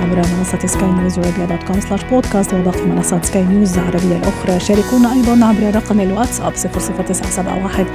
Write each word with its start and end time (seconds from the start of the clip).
عبر 0.00 0.22
منصة 0.38 0.66
سكاي 0.66 0.92
نيوز 0.92 1.18
وراديو 1.18 1.44
dot 1.46 1.62
com 1.62 1.80
slash 1.80 2.04
podcast 2.04 2.54
وباقي 2.54 2.86
منصات 2.86 3.24
سكاي 3.24 3.44
نيوز 3.44 3.78
العربية 3.78 4.16
الأخرى. 4.16 4.60
شاركونا 4.60 5.12
أيضا 5.12 5.46
عبر 5.46 5.76
رقم 5.76 6.00
الواتساب 6.00 6.52
00971 6.52 7.86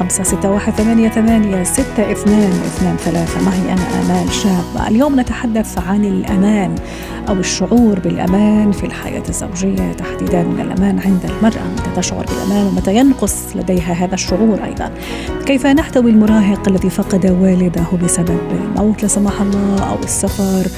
خمسة 0.00 0.22
ستة 0.22 0.50
واحد 0.50 0.72
ثمانية 0.72 1.08
ثمانية 1.08 1.62
ستة 1.62 2.12
اثنان 2.12 2.50
اثنان 2.50 2.96
ثلاثة. 2.96 3.44
معي 3.44 3.72
أنا؟ 3.72 3.82
آمال 4.02 4.32
شاب. 4.32 4.88
اليوم 4.88 5.20
نتحدث 5.20 5.78
عن 5.78 6.04
الأمان 6.04 6.74
أو 7.28 7.34
الشعور 7.34 7.98
بالأمان 7.98 8.72
في 8.72 8.86
الحياة 8.86 9.22
الزوجية. 9.28 9.92
تحديدا 9.92 10.40
الأمان 10.40 10.98
عند 10.98 11.24
المرأة. 11.24 11.64
متى 11.72 11.96
تشعر 11.96 12.26
بالأمان 12.26 12.66
ومتى 12.66 12.96
ينقص 12.96 13.56
لديها 13.56 13.92
هذا 13.92 14.14
الشعور 14.14 14.64
أيضا؟ 14.64 14.90
كيف 15.46 15.66
نحتوي 15.66 16.10
المراهق 16.10 16.68
الذي 16.68 16.90
فقد 16.90 17.26
والده 17.26 18.04
بسبب 18.04 18.40
الموت 18.52 19.02
لا 19.02 19.08
سمح 19.08 19.40
الله 19.40 19.90
أو 19.90 19.98
السفر 20.04 20.70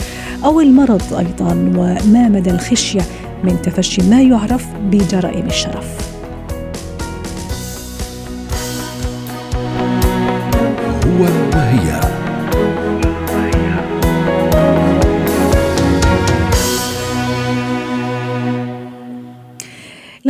أو 0.45 0.61
المرض 0.61 1.15
أيضا؟ 1.15 1.53
وما 1.77 2.29
مدى 2.29 2.51
الخشية 2.51 3.03
من 3.45 3.63
تفشي؟ 3.63 4.11
ما 4.11 4.23
يعرف 4.23 4.67
بجرائم 4.91 5.47
الشرف؟ 5.47 6.12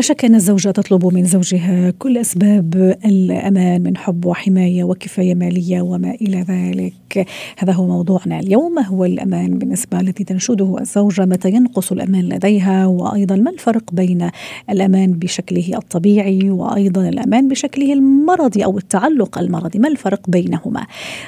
لا 0.03 0.07
شك 0.09 0.25
أن 0.25 0.35
الزوجة 0.35 0.71
تطلب 0.71 1.07
من 1.07 1.25
زوجها 1.25 1.91
كل 1.91 2.19
أسباب 2.19 2.97
الأمان 3.05 3.83
من 3.83 3.97
حب 3.97 4.27
وحماية 4.27 4.85
وكفاية 4.85 5.35
مالية 5.35 5.83
وما 5.83 6.11
إلى 6.11 6.41
ذلك. 6.41 7.27
هذا 7.59 7.73
هو 7.73 7.87
موضوعنا 7.87 8.41
اليوم. 8.41 8.79
هو 8.79 9.05
الأمان 9.05 9.59
بالنسبة 9.59 10.01
التي 10.01 10.25
تنشده 10.25 10.77
الزوجة 10.81 11.25
متى 11.25 11.51
ينقص 11.51 11.93
الأمان 11.93 12.29
لديها 12.29 12.87
وأيضا 12.87 13.37
ما 13.37 13.51
الفرق 13.51 13.83
بين 13.93 14.31
الأمان 14.71 15.13
بشكله 15.13 15.71
الطبيعي 15.75 16.51
وأيضا 16.51 17.09
الأمان 17.09 17.49
بشكله 17.49 17.93
المرضي 17.93 18.65
أو 18.65 18.79
التعلق 18.79 19.39
المرضي؟ 19.39 19.79
ما 19.79 19.89
الفرق 19.89 20.31
بينهما؟ 20.31 20.87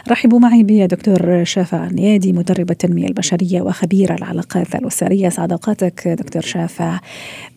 رحبوا 0.09 0.39
معي 0.39 0.63
بدكتور 0.63 1.45
شافع 1.45 1.89
نيادي 1.89 2.33
مدرب 2.33 2.71
التنمية 2.71 3.07
البشرية 3.07 3.63
وخبير 3.63 4.15
العلاقات 4.15 4.75
الأسرية. 4.75 5.29
سعد 5.29 5.53
أوقاتك 5.53 6.09
دكتور 6.09 6.43
شافع. 6.43 7.01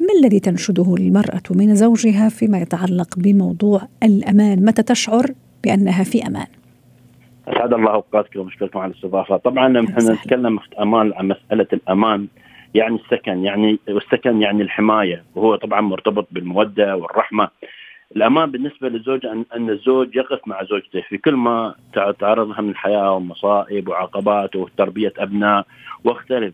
ما 0.07 0.13
الذي 0.19 0.39
تنشده 0.39 0.95
المرأة 0.97 1.43
من 1.51 1.75
زوجها 1.75 2.29
فيما 2.29 2.57
يتعلق 2.57 3.07
بموضوع 3.17 3.81
الأمان 4.03 4.65
متى 4.65 4.83
تشعر 4.83 5.25
بأنها 5.63 6.03
في 6.03 6.27
أمان 6.27 6.47
أسعد 7.47 7.73
الله 7.73 7.91
اوقاتكم 7.91 8.39
ومشكلكم 8.39 8.79
على 8.79 8.91
الاستضافة، 8.91 9.37
طبعا 9.37 9.67
نحن 9.67 10.11
نتكلم 10.11 10.59
أمان 10.79 11.13
عن 11.15 11.27
مسألة 11.27 11.67
الأمان 11.73 12.27
يعني 12.73 12.95
السكن 12.95 13.43
يعني 13.43 13.79
والسكن 13.89 14.41
يعني 14.41 14.61
الحماية 14.61 15.23
وهو 15.35 15.55
طبعا 15.55 15.81
مرتبط 15.81 16.27
بالمودة 16.31 16.95
والرحمة. 16.95 17.49
الأمان 18.15 18.51
بالنسبة 18.51 18.89
للزوج 18.89 19.25
ان 19.25 19.45
أن 19.55 19.69
الزوج 19.69 20.15
يقف 20.15 20.39
مع 20.47 20.63
زوجته 20.63 21.01
في 21.09 21.17
كل 21.17 21.33
ما 21.33 21.75
تعرضها 21.93 22.61
من 22.61 22.75
حياه 22.75 23.15
ومصائب 23.15 23.87
وعقبات 23.87 24.55
وتربية 24.55 25.13
أبناء 25.17 25.65
واختلف. 26.03 26.53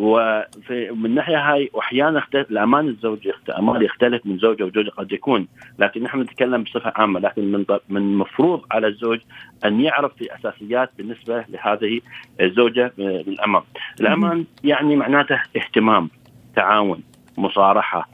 وفي 0.00 0.90
من 0.90 1.06
الناحيه 1.06 1.52
هاي 1.52 1.70
وأحيانا 1.72 2.18
اختلف 2.18 2.50
الأمان 2.50 2.88
الزوجي 2.88 3.32
أمان 3.58 3.82
يختلف 3.82 4.26
من 4.26 4.38
زوجة 4.38 4.64
وزوجة 4.64 4.90
قد 4.90 5.12
يكون. 5.12 5.48
لكن 5.78 6.02
نحن 6.02 6.20
نتكلم 6.20 6.62
بصفة 6.62 6.92
عامة. 6.96 7.20
لكن 7.20 7.52
من 7.52 7.64
من 7.88 8.00
المفروض 8.00 8.62
على 8.70 8.86
الزوج 8.86 9.18
أن 9.64 9.80
يعرف 9.80 10.12
في 10.16 10.34
أساسيات 10.34 10.90
بالنسبة 10.98 11.44
لهذه 11.48 12.00
الزوجة 12.40 12.92
للامان. 12.98 13.62
الأمان 14.00 14.44
يعني 14.64 14.96
معناته 14.96 15.40
اهتمام 15.56 16.10
تعاون 16.56 17.02
مصارحة 17.38 18.08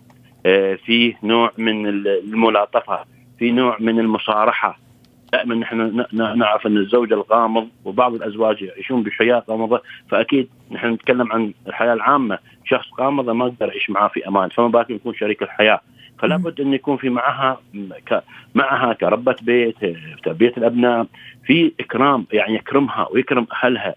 في 0.84 1.14
نوع 1.22 1.52
من 1.58 1.86
الملاطفة 1.86 3.04
في 3.38 3.52
نوع 3.52 3.76
من 3.80 3.98
المصارحة. 3.98 4.78
دائما 5.36 5.54
نحن 5.54 6.04
نعرف 6.12 6.66
أن 6.66 6.76
الزوج 6.76 7.12
الغامض 7.12 7.68
وبعض 7.84 8.14
الأزواج 8.14 8.62
يعيشون 8.62 9.02
بحياة 9.02 9.44
غامضة 9.50 9.82
فأكيد 10.10 10.48
نحن 10.70 10.92
نتكلم 10.92 11.32
عن 11.32 11.52
الحياة 11.66 11.92
العامة. 11.92 12.38
شخص 12.64 12.86
غامض 13.00 13.30
ما 13.30 13.44
أقدر 13.44 13.68
اعيش 13.68 13.90
معاه 13.90 14.08
في 14.08 14.28
أمان 14.28 14.48
فما 14.48 14.68
بالك 14.68 14.90
يكون 14.90 15.14
شريك 15.14 15.42
الحياة. 15.42 15.80
فلا 16.18 16.36
بد 16.36 16.60
أن 16.60 16.72
يكون 16.72 16.96
في 16.96 17.08
معها 17.08 17.60
ك 18.08 18.22
معها 18.54 18.92
كربة 18.92 19.36
بيت 19.42 19.76
تربية 20.24 20.52
الأبناء 20.56 21.06
في 21.46 21.72
إكرام 21.80 22.26
يعني 22.32 22.54
يكرمها 22.54 23.08
ويكرم 23.10 23.46
أهلها. 23.52 23.94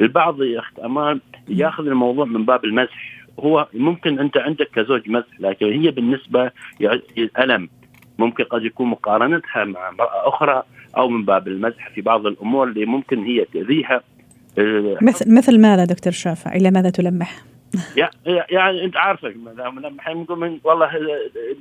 البعض 0.00 0.42
يا 0.42 0.58
أخت 0.58 0.78
أمان 0.78 1.20
ياخذ 1.48 1.86
الموضوع 1.86 2.24
من 2.24 2.44
باب 2.44 2.64
المزح. 2.64 3.22
هو 3.40 3.68
ممكن 3.74 4.18
أنت 4.18 4.36
عندك 4.36 4.70
كزوج 4.74 5.10
مزح 5.10 5.40
لكن 5.40 5.66
هي 5.66 5.90
بالنسبة 5.90 6.50
الألم. 7.18 7.68
ممكن 8.18 8.44
قد 8.44 8.64
يكون 8.64 8.88
مقارنتها 8.88 9.64
مع 9.64 9.88
امرأة 9.88 10.28
أخرى 10.28 10.62
أو 10.96 11.08
من 11.08 11.24
باب 11.24 11.48
المزح 11.48 11.90
في 11.94 12.00
بعض 12.00 12.26
الأمور 12.26 12.68
اللي 12.68 12.86
ممكن 12.86 13.24
هي 13.24 13.44
تأذيها. 13.44 14.00
مثل 15.02 15.34
مثل 15.34 15.60
ماذا 15.60 15.84
دكتور 15.84 16.12
شافع؟ 16.12 16.52
إلى 16.52 16.70
ماذا 16.70 16.90
تلمح؟ 16.90 17.42
يعني 18.26 18.84
أنت 18.84 18.96
عارفه 18.96 19.28
الحين 19.98 20.16
نقول 20.16 20.38
من 20.38 20.58
والله 20.64 20.90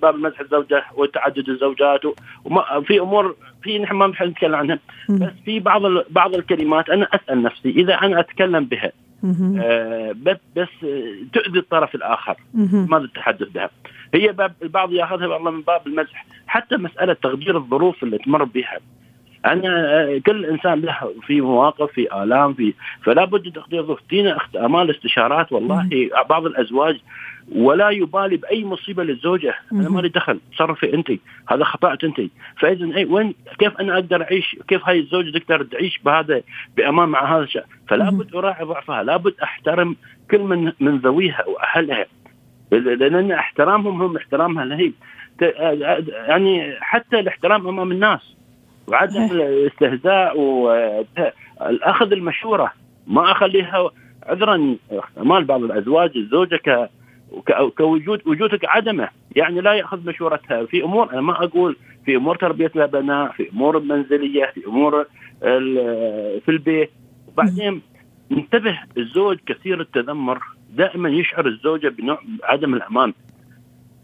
باب 0.01 0.15
المزح 0.15 0.39
الزوجة 0.39 0.83
وتعدد 0.95 1.49
الزوجات 1.49 2.01
وما 2.45 2.81
في 2.87 2.99
أمور 2.99 3.35
في 3.63 3.79
نحن 3.79 3.95
ما 3.95 4.07
نتكلم 4.07 4.55
عنها. 4.55 4.79
بس 5.09 5.31
في 5.45 5.59
بعض 5.59 5.81
بعض 6.09 6.35
الكلمات 6.35 6.89
أنا 6.89 7.07
أسأل 7.13 7.43
نفسي 7.43 7.69
إذا 7.69 7.93
أنا 7.93 8.19
أتكلم 8.19 8.65
بها 8.65 8.91
آه 9.59 10.15
بس 10.55 10.69
تؤذي 11.33 11.59
الطرف 11.59 11.95
الآخر 11.95 12.35
ماذا 12.73 13.03
التحدث 13.03 13.47
بها. 13.47 13.69
هي 14.13 14.31
باب 14.31 14.53
البعض 14.61 14.93
ياخذها 14.93 15.27
والله 15.27 15.51
من 15.51 15.61
باب 15.61 15.87
المزح. 15.87 16.25
حتى 16.47 16.77
مسألة 16.77 17.13
تغيير 17.13 17.57
الظروف 17.57 18.03
اللي 18.03 18.17
تمر 18.17 18.43
بها. 18.43 18.79
أنا 19.45 20.21
كل 20.25 20.45
إنسان 20.45 20.81
له 20.81 21.13
في 21.27 21.41
مواقف 21.41 21.91
في 21.91 22.23
آلام 22.23 22.53
في 22.53 22.73
فلا 23.03 23.25
بد 23.25 23.51
تقدير 23.51 23.83
ظروف. 23.83 23.99
تينا 24.09 24.37
امال 24.55 24.91
استشارات 24.91 25.51
والله 25.51 25.89
بعض 26.29 26.45
الأزواج 26.45 26.99
ولا 27.55 27.89
يبالي 27.89 28.37
بأي 28.37 28.65
مصيبة 28.65 29.03
للزوجة. 29.03 29.55
أنا 29.71 29.89
مالي 29.89 30.09
دخل 30.09 30.39
تصرفي 30.53 30.93
أنت. 30.93 31.11
هذا 31.49 31.63
خطأت 31.63 32.03
أنت. 32.03 32.21
فاذا 32.57 32.95
اي 32.95 33.05
وين 33.05 33.33
كيف 33.59 33.77
أنا 33.77 33.93
أقدر 33.93 34.21
أعيش؟ 34.21 34.55
كيف 34.67 34.89
هاي 34.89 34.99
الزوجة 34.99 35.37
تقدر 35.37 35.63
تعيش 35.63 35.99
بهذا 36.05 36.41
بأمان 36.77 37.09
مع 37.09 37.35
هذا 37.35 37.43
الشيء 37.43 37.63
فلا 37.87 38.09
بد 38.09 38.35
أراعي 38.35 38.65
ضعفها. 38.65 39.03
لا 39.03 39.17
بد 39.17 39.33
أحترم 39.43 39.95
كل 40.31 40.39
من 40.39 40.71
من 40.79 40.97
ذويها 40.97 41.45
وأهلها. 41.47 42.05
لأن 42.71 43.31
احترامهم 43.31 44.01
هم 44.01 44.17
احترامها 44.17 44.65
لهي 44.65 44.91
يعني 46.11 46.75
حتى 46.79 47.19
الاحترام 47.19 47.67
أمام 47.67 47.91
الناس. 47.91 48.35
وعدم 48.91 49.23
الاستهزاء 49.31 50.39
والأخذ 50.39 52.11
المشورة. 52.11 52.71
ما 53.07 53.31
أخليها 53.31 53.91
عذرا. 54.23 54.75
مال 55.17 55.43
بعض 55.43 55.63
الأزواج 55.63 56.11
الزوجه 56.15 56.55
ك 56.55 56.89
كوجود 57.77 58.21
وجودك 58.25 58.65
عدمه. 58.65 59.09
يعني 59.35 59.61
لا 59.61 59.73
يأخذ 59.73 60.07
مشورتها. 60.07 60.65
في 60.65 60.83
أمور 60.83 61.13
أنا 61.13 61.21
ما 61.21 61.43
أقول 61.43 61.75
في 62.05 62.15
أمور 62.15 62.35
تربية 62.35 62.71
الأبناء 62.75 63.31
في 63.31 63.49
أمور 63.49 63.77
المنزلية 63.77 64.45
في 64.45 64.65
أمور 64.67 65.05
في 66.39 66.49
البيت. 66.49 66.91
وبعدين 67.27 67.81
انتبه 68.31 68.79
الزوج 68.97 69.37
كثير 69.45 69.81
التذمر. 69.81 70.39
دائما 70.69 71.09
يشعر 71.09 71.45
الزوجة 71.47 71.87
بنوع 71.87 72.19
عدم 72.43 72.73
الأمان. 72.73 73.13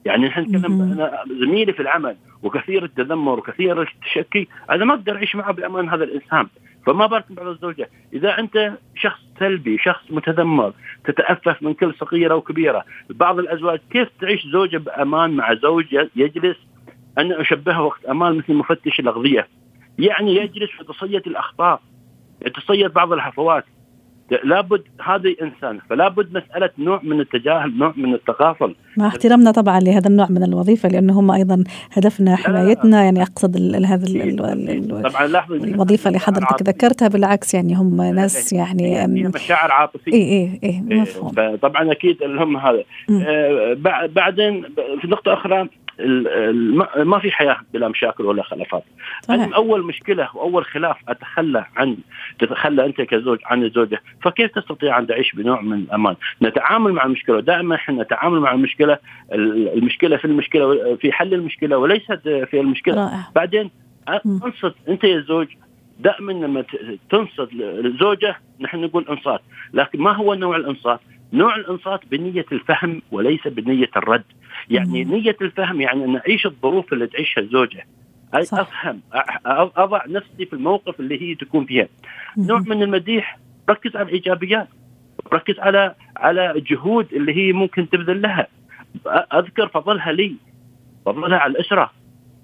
يعني 0.06 0.26
نحن 0.26 0.42
نتكلم 0.42 1.10
زميلي 1.40 1.74
في 1.74 1.80
العمل. 1.80 2.16
وكثير 2.44 2.84
التذمر 2.84 3.40
وكثير 3.40 3.82
التشكي 3.82 4.48
أنا 4.70 4.86
ما 4.86 4.94
أقدر 4.94 5.16
أعيش 5.16 5.36
معه 5.36 5.52
بأمان 5.52 5.90
هذا 5.90 6.04
الإنسان. 6.04 6.48
فما 6.86 7.06
بالك 7.06 7.26
بعض 7.30 7.48
الزوجة. 7.48 7.90
إذا 8.14 8.40
أنت 8.40 8.74
شخص 8.96 9.20
سلبي 9.40 9.78
شخص 9.78 10.04
متذمر 10.10 10.74
تتأفف 11.06 11.64
من 11.64 11.74
كل 11.74 11.94
صغيرة 12.00 12.36
وكبيرة 12.36 12.86
بعض 13.10 13.40
الأزواج 13.40 13.80
كيف 13.90 14.10
تعيش 14.22 14.48
زوجة 14.48 14.78
بأمان 14.78 15.32
مع 15.32 15.54
زوج 15.54 15.86
يجلس؟ 16.16 16.58
أنا 17.18 17.42
أشبهه 17.42 17.82
وقت 17.82 18.06
أمان 18.06 18.38
مثل 18.38 18.54
مفتش 18.54 19.00
الأغذية. 19.00 19.48
يعني 20.00 20.36
يجلس 20.36 20.70
يتصيد 20.82 21.28
الأخطاء 21.28 21.82
يتصيد 22.46 22.94
بعض 22.94 23.14
الهفوات 23.14 23.66
لابد 24.44 24.82
هذه 25.06 25.36
إنسان 25.42 25.80
فلا 25.90 26.08
بد 26.08 26.30
مسألة 26.30 26.70
نوع 26.78 27.02
من 27.04 27.20
التجاهل 27.20 27.78
نوع 27.78 27.94
من 27.98 28.14
التغافل. 28.14 28.76
مع 28.98 29.08
احترامنا 29.08 29.52
طبعا 29.52 29.80
لهذا 29.80 30.08
النوع 30.08 30.28
من 30.30 30.44
الوظيفة 30.44 30.90
لأنه 30.90 31.20
هم 31.20 31.32
أيضا 31.32 31.64
هدفنا 31.94 32.36
حمايتنا 32.36 33.04
يعني 33.04 33.22
أقصد 33.22 33.58
هذا 33.86 34.06
طبعا 35.10 35.28
لاحظ 35.28 35.54
الوظيفة 35.54 36.08
اللي 36.08 36.20
حضرتك 36.20 36.62
ذكرتها 36.62 37.08
بالعكس 37.08 37.54
يعني 37.54 37.76
هم 37.76 38.02
ناس 38.02 38.54
يعني 38.54 39.08
مشاعر 39.08 39.72
عاطفية. 39.72 40.14
اي 40.14 40.22
اي 40.22 40.60
اي 40.64 40.82
مفهوم. 40.82 41.56
طبعا 41.62 41.92
أكيد 41.92 42.24
هم 42.24 42.58
هذا. 42.58 42.84
آه 43.10 43.78
بعدين 44.16 44.64
في 45.02 45.08
نقطة 45.08 45.34
أخرى 45.34 45.70
ما 47.06 47.20
في 47.20 47.32
حياة 47.32 47.58
بلا 47.74 47.88
مشاكل 47.88 48.26
ولا 48.26 48.44
خلافات. 48.44 48.84
أول 49.56 49.84
مشكلة 49.86 50.30
وأول 50.36 50.66
خلاف 50.66 50.98
أتخلى 51.08 51.66
عن 51.76 51.98
تتخلى 52.40 52.86
أنت 52.86 53.02
كزوج 53.02 53.40
عن 53.46 53.64
الزوجة 53.64 54.02
فكيف 54.22 54.52
تستطيع 54.52 55.00
أن 55.00 55.08
تعيش 55.08 55.36
بنوع 55.36 55.62
من 55.62 55.74
الأمان؟ 55.74 56.16
نتعامل 56.42 56.92
مع 56.94 57.06
المشكلة 57.06 57.40
دائما 57.40 57.76
إحنا 57.76 58.04
نتعامل 58.04 58.40
مع 58.40 58.52
المشكلة 58.52 58.98
المشكلة 59.34 60.18
في 60.18 60.26
المشكلة 60.26 60.96
في 60.96 61.12
حل 61.12 61.34
المشكلة 61.34 61.78
وليست 61.78 62.22
في 62.50 62.60
المشكلة. 62.60 62.96
رائع. 62.96 63.28
بعدين 63.36 63.72
أنصت 64.26 64.76
أنت 64.90 65.04
يا 65.04 65.20
زوج 65.20 65.48
دائما 66.00 66.32
لما 66.32 66.64
تنصت 67.10 67.50
الزوجه 67.86 68.36
نحن 68.60 68.78
نقول 68.78 69.06
أنصات 69.10 69.42
لكن 69.74 70.02
ما 70.02 70.12
هو 70.12 70.34
نوع 70.34 70.56
الأنصات؟ 70.56 71.00
نوع 71.34 71.56
الإنصات 71.56 72.00
بنية 72.12 72.46
الفهم 72.52 73.02
وليس 73.12 73.48
بنية 73.48 73.90
الرد. 73.98 74.24
يعني 74.70 75.06
مم. 75.06 75.14
نية 75.14 75.36
الفهم 75.42 75.82
يعني 75.82 76.06
أن 76.06 76.16
أعيش 76.16 76.46
الظروف 76.46 76.94
اللي 76.94 77.08
تعيشها 77.08 77.42
الزوجه 77.42 77.88
أي 78.36 78.46
صح. 78.46 78.60
أفهم 78.60 79.02
أضع 79.78 80.02
نفسي 80.08 80.46
في 80.46 80.54
الموقف 80.54 81.00
اللي 81.00 81.22
هي 81.22 81.36
تكون 81.36 81.66
فيها. 81.66 81.88
نوع 82.38 82.60
من 82.60 82.84
المديح 82.84 83.40
ركز 83.70 83.96
على 83.96 84.08
الإيجابيات. 84.08 84.68
ركز 85.34 85.60
على 85.60 85.96
على 86.18 86.52
الجهود 86.52 87.14
اللي 87.14 87.36
هي 87.38 87.54
ممكن 87.54 87.90
تبذل 87.90 88.22
لها. 88.22 88.48
أذكر 89.34 89.68
فضلها 89.68 90.12
لي. 90.12 90.36
فضلها 91.06 91.38
على 91.38 91.52
الأسرة. 91.52 91.92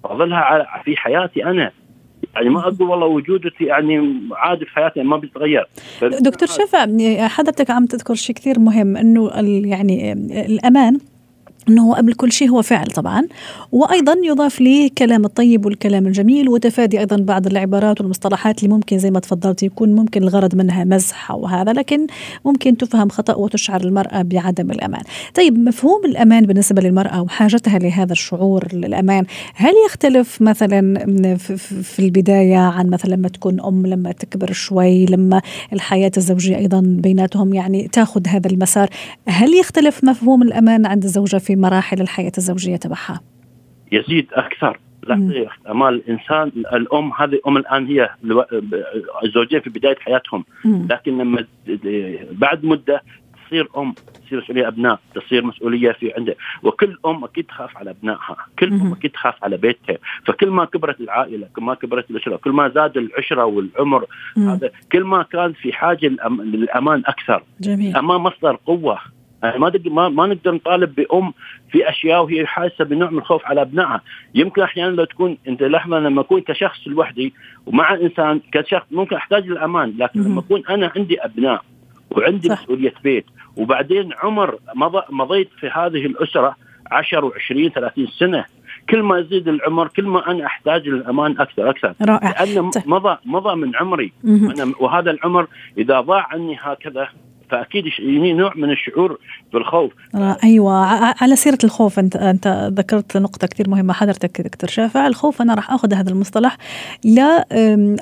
فضلها 0.04 0.38
على 0.38 0.68
في 0.86 0.98
حياتي 0.98 1.46
أنا. 1.46 1.72
يعني 2.36 2.50
ما 2.50 2.60
أقول 2.60 2.90
والله 2.90 3.08
وجودتي 3.08 3.64
يعني 3.64 4.20
عادي 4.32 4.66
في 4.66 4.72
حياتي 4.72 5.04
ما 5.04 5.18
بيتغير 5.18 5.68
دكتور 6.02 6.48
شفا 6.48 7.28
حضرتك 7.28 7.70
عم 7.70 7.86
تذكر 7.86 8.14
شيء 8.14 8.36
كثير 8.36 8.60
مهم 8.60 8.98
إنه 8.98 9.32
يعني 9.66 10.14
الأمان. 10.46 11.00
إنه 11.70 11.96
قبل 11.96 12.14
كل 12.14 12.32
شيء 12.32 12.50
هو 12.50 12.62
فعل 12.62 12.86
طبعا 12.86 13.28
وأيضا 13.72 14.16
يضاف 14.24 14.62
لي 14.62 14.90
كلام 14.90 15.26
الطيب 15.26 15.66
والكلام 15.66 16.08
الجميل 16.08 16.50
وتفادي 16.50 17.00
أيضا 17.00 17.18
بعض 17.18 17.48
العبارات 17.48 18.02
والمصطلحات 18.02 18.64
اللي 18.64 18.76
ممكن 18.76 18.98
زي 18.98 19.12
ما 19.12 19.20
تفضلت 19.20 19.64
يكون 19.64 19.96
ممكن 19.96 20.24
الغرض 20.24 20.56
منها 20.56 20.84
مزح 20.84 21.32
أو 21.32 21.48
هذا 21.48 21.74
لكن 21.74 22.08
ممكن 22.46 22.78
تفهم 22.78 23.10
خطأ 23.10 23.36
وتشعر 23.36 23.82
المرأة 23.82 24.22
بعدم 24.22 24.72
الأمان. 24.72 25.02
طيب 25.36 25.60
مفهوم 25.60 26.06
الأمان 26.06 26.46
بالنسبة 26.46 26.82
للمرأة 26.82 27.22
وحاجتها 27.22 27.80
لهذا 27.80 28.12
الشعور 28.12 28.68
الامان 28.74 29.26
هل 29.56 29.74
يختلف 29.86 30.42
مثلا 30.42 31.06
في 31.84 32.00
البداية 32.00 32.58
عن 32.58 32.90
مثلا 32.90 33.16
لما 33.16 33.30
تكون 33.30 33.62
أم 33.62 33.88
لما 33.88 34.12
تكبر 34.12 34.52
شوي 34.52 35.06
لما 35.06 35.42
الحياة 35.74 36.12
الزوجية 36.18 36.58
أيضا 36.58 36.82
بيناتهم 36.86 37.54
يعني 37.54 37.88
تأخذ 37.88 38.28
هذا 38.28 38.48
المسار 38.48 38.90
هل 39.28 39.54
يختلف 39.54 40.04
مفهوم 40.04 40.42
الأمان 40.44 40.86
عند 40.86 41.04
الزوجة 41.04 41.38
في 41.44 41.56
مراحل 41.56 42.02
الحياة 42.02 42.32
الزوجية 42.38 42.76
تبعها. 42.76 43.22
يزيد 43.92 44.28
أكثر. 44.34 44.80
لحظة 45.08 45.50
أمال 45.70 45.94
الإنسان 45.94 46.52
الأم 46.74 47.12
هذه 47.14 47.40
أم 47.48 47.58
الآن 47.58 47.88
هي 47.88 48.10
الزوجين 49.24 49.60
في 49.60 49.70
بداية 49.70 49.96
حياتهم. 50.00 50.46
لكن 50.66 51.18
لما 51.18 51.46
بعد 52.32 52.66
مدة 52.66 53.04
تصير 53.46 53.68
أم 53.78 53.94
تصير 54.26 54.40
مسؤولية 54.42 54.68
أبناء 54.68 55.00
تصير 55.16 55.46
مسؤولية 55.46 55.92
في 55.92 56.14
عنده. 56.18 56.36
وكل 56.64 56.98
أم 57.06 57.24
أكيد 57.24 57.46
تخاف 57.46 57.78
على 57.78 57.90
أبنائها. 57.90 58.38
كل 58.60 58.74
أم 58.74 58.92
أكيد 58.92 59.12
تخاف 59.12 59.44
على 59.44 59.58
بيتها. 59.58 59.98
فكل 60.26 60.50
ما 60.50 60.66
كبرت 60.66 61.02
العائلة 61.02 61.48
كل 61.56 61.64
ما 61.64 61.74
كبرت 61.74 62.12
الأسرة 62.12 62.36
كل 62.36 62.52
ما 62.52 62.70
زاد 62.70 62.98
العشرة 62.98 63.46
والعمر 63.46 64.06
هذا 64.38 64.72
كل 64.92 65.04
ما 65.04 65.24
كان 65.24 65.54
في 65.54 65.74
حاجة 65.74 66.08
للأمان 66.40 67.04
أكثر. 67.06 67.44
جميل. 67.62 67.92
الامان 67.92 68.22
مصدر 68.22 68.60
قوة. 68.66 69.00
يعني 69.44 69.60
ما 69.60 69.72
ما, 69.86 70.10
ما 70.10 70.28
نقدر 70.28 70.52
نطالب 70.52 70.96
بأم 70.96 71.34
في 71.72 71.90
أشياء 71.90 72.24
وهي 72.24 72.46
حاسة 72.46 72.86
بنوع 72.86 73.10
من 73.10 73.18
الخوف 73.18 73.46
على 73.46 73.62
ابنائها، 73.62 74.02
يمكن 74.36 74.62
أحيانا 74.62 74.96
لو 74.96 75.04
تكون 75.04 75.38
أنت 75.48 75.64
لحظة 75.64 76.00
لما 76.00 76.22
أكون 76.22 76.42
كشخص 76.42 76.88
لوحدي 76.88 77.34
ومع 77.66 77.94
إنسان 77.94 78.42
كشخص 78.52 78.86
ممكن 78.92 79.16
أحتاج 79.16 79.48
للأمان، 79.48 79.94
لكن 79.98 80.24
لما 80.24 80.40
أكون 80.40 80.64
أنا 80.70 80.92
عندي 80.96 81.26
أبناء 81.26 81.62
وعندي 82.12 82.48
صح. 82.48 82.62
مسؤولية 82.62 82.94
بيت 83.04 83.26
وبعدين 83.58 84.10
عمر 84.24 84.58
مضى 84.76 85.02
مضيت 85.10 85.50
في 85.60 85.68
هذه 85.68 86.06
الأسرة 86.06 86.56
10 86.92 87.30
و20 87.30 87.74
30 87.76 88.08
سنة 88.08 88.46
كل 88.90 89.04
ما 89.04 89.20
يزيد 89.20 89.48
العمر 89.48 89.88
كل 89.88 90.04
ما 90.04 90.32
أنا 90.32 90.46
أحتاج 90.46 90.88
للأمان 90.88 91.40
أكثر 91.40 91.70
أكثر. 91.70 91.94
رائع. 92.02 92.44
لأنه 92.44 92.72
طيب. 92.72 92.84
مضى 92.88 93.18
مضى 93.26 93.56
من 93.56 93.76
عمري. 93.76 94.14
أنا 94.26 94.74
وهذا 94.80 95.12
العمر 95.12 95.48
إذا 95.78 96.02
ضاع 96.02 96.28
عني 96.32 96.58
هكذا 96.62 97.08
فأكيد 97.54 97.84
يعني 98.00 98.34
نوع 98.34 98.54
من 98.56 98.72
الشعور 98.72 99.20
بالخوف. 99.54 99.92
آه 100.16 100.38
أيوه. 100.44 100.74
على 101.22 101.36
سيرة 101.36 101.58
الخوف 101.64 102.00
انت 102.00 102.16
أنت 102.16 102.72
ذكرت 102.78 103.18
نقطة 103.18 103.48
كثير 103.48 103.70
مهمة 103.70 103.94
حضرتك 103.94 104.42
دكتور 104.42 104.70
شافع. 104.70 105.08
الخوف 105.08 105.42
أنا 105.42 105.54
راح 105.54 105.72
آخذ 105.72 105.94
هذا 105.94 106.10
المصطلح. 106.10 106.58
لا 107.04 107.46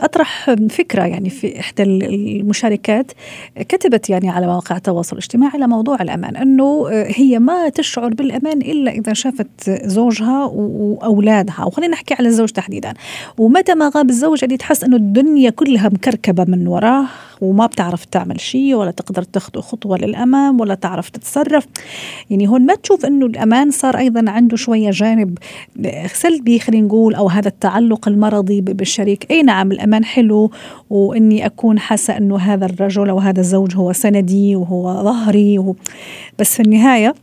أطرح 0.01 0.55
فكرة 0.69 1.03
يعني 1.03 1.29
في 1.29 1.59
إحدى 1.59 1.83
المشاركات 1.83 3.11
كتبت 3.55 4.09
يعني 4.09 4.29
على 4.29 4.47
مواقع 4.47 4.75
التواصل 4.75 5.15
الاجتماعي 5.15 5.51
على 5.53 5.67
موضوع 5.67 6.01
الأمان 6.01 6.35
أنه 6.35 6.87
آه، 6.91 7.07
هي 7.15 7.39
ما 7.39 7.69
تشعر 7.69 8.09
بالأمان 8.09 8.57
إلا 8.57 8.91
إذا 8.91 9.13
شافت 9.13 9.69
زوجها 9.69 10.45
وأولادها. 10.45 11.65
وخلينا 11.65 11.93
نحكي 11.93 12.13
على 12.13 12.27
الزوج 12.27 12.49
تحديدا. 12.49 12.93
ومتى 13.37 13.75
ما 13.75 13.91
غاب 13.95 14.09
الزوج 14.09 14.43
اللي 14.43 14.57
تحس 14.57 14.83
أنه 14.83 14.95
الدنيا 14.95 15.49
كلها 15.49 15.89
مكركبة 15.89 16.45
من 16.45 16.67
وراه 16.67 17.05
وما 17.41 17.65
بتعرف 17.65 18.05
تعمل 18.05 18.39
شيء 18.39 18.75
ولا 18.75 18.91
تقدر 18.91 19.21
تاخذ 19.49 19.61
خطوة 19.61 19.97
للأمام 19.97 20.59
ولا 20.59 20.75
تعرف 20.75 21.09
تتصرف. 21.09 21.67
يعني 22.29 22.47
هون 22.47 22.65
ما 22.65 22.75
تشوف 22.75 23.05
إنه 23.05 23.25
الأمان 23.25 23.71
صار 23.71 23.97
أيضا 23.97 24.31
عنده 24.31 24.57
شوية 24.57 24.89
جانب 24.89 25.37
سلبي 26.13 26.59
خلينا 26.59 26.87
نقول 26.87 27.15
أو 27.15 27.29
هذا 27.29 27.47
التعلق 27.47 28.07
المرضي 28.07 28.61
بالشريك. 28.61 29.31
أي 29.31 29.43
نعم 29.43 29.71
الأمان 29.71 30.05
حلو 30.05 30.51
وإني 30.89 31.45
أكون 31.45 31.79
حاسة 31.79 32.17
إنه 32.17 32.37
هذا 32.37 32.65
الرجل 32.65 33.09
أو 33.09 33.19
هذا 33.19 33.39
الزوج 33.39 33.75
هو 33.75 33.93
سندي 33.93 34.55
وهو 34.55 35.03
ظهري 35.03 35.57
وهو 35.57 35.75
بس 36.39 36.55
في 36.55 36.61
النهاية 36.61 37.15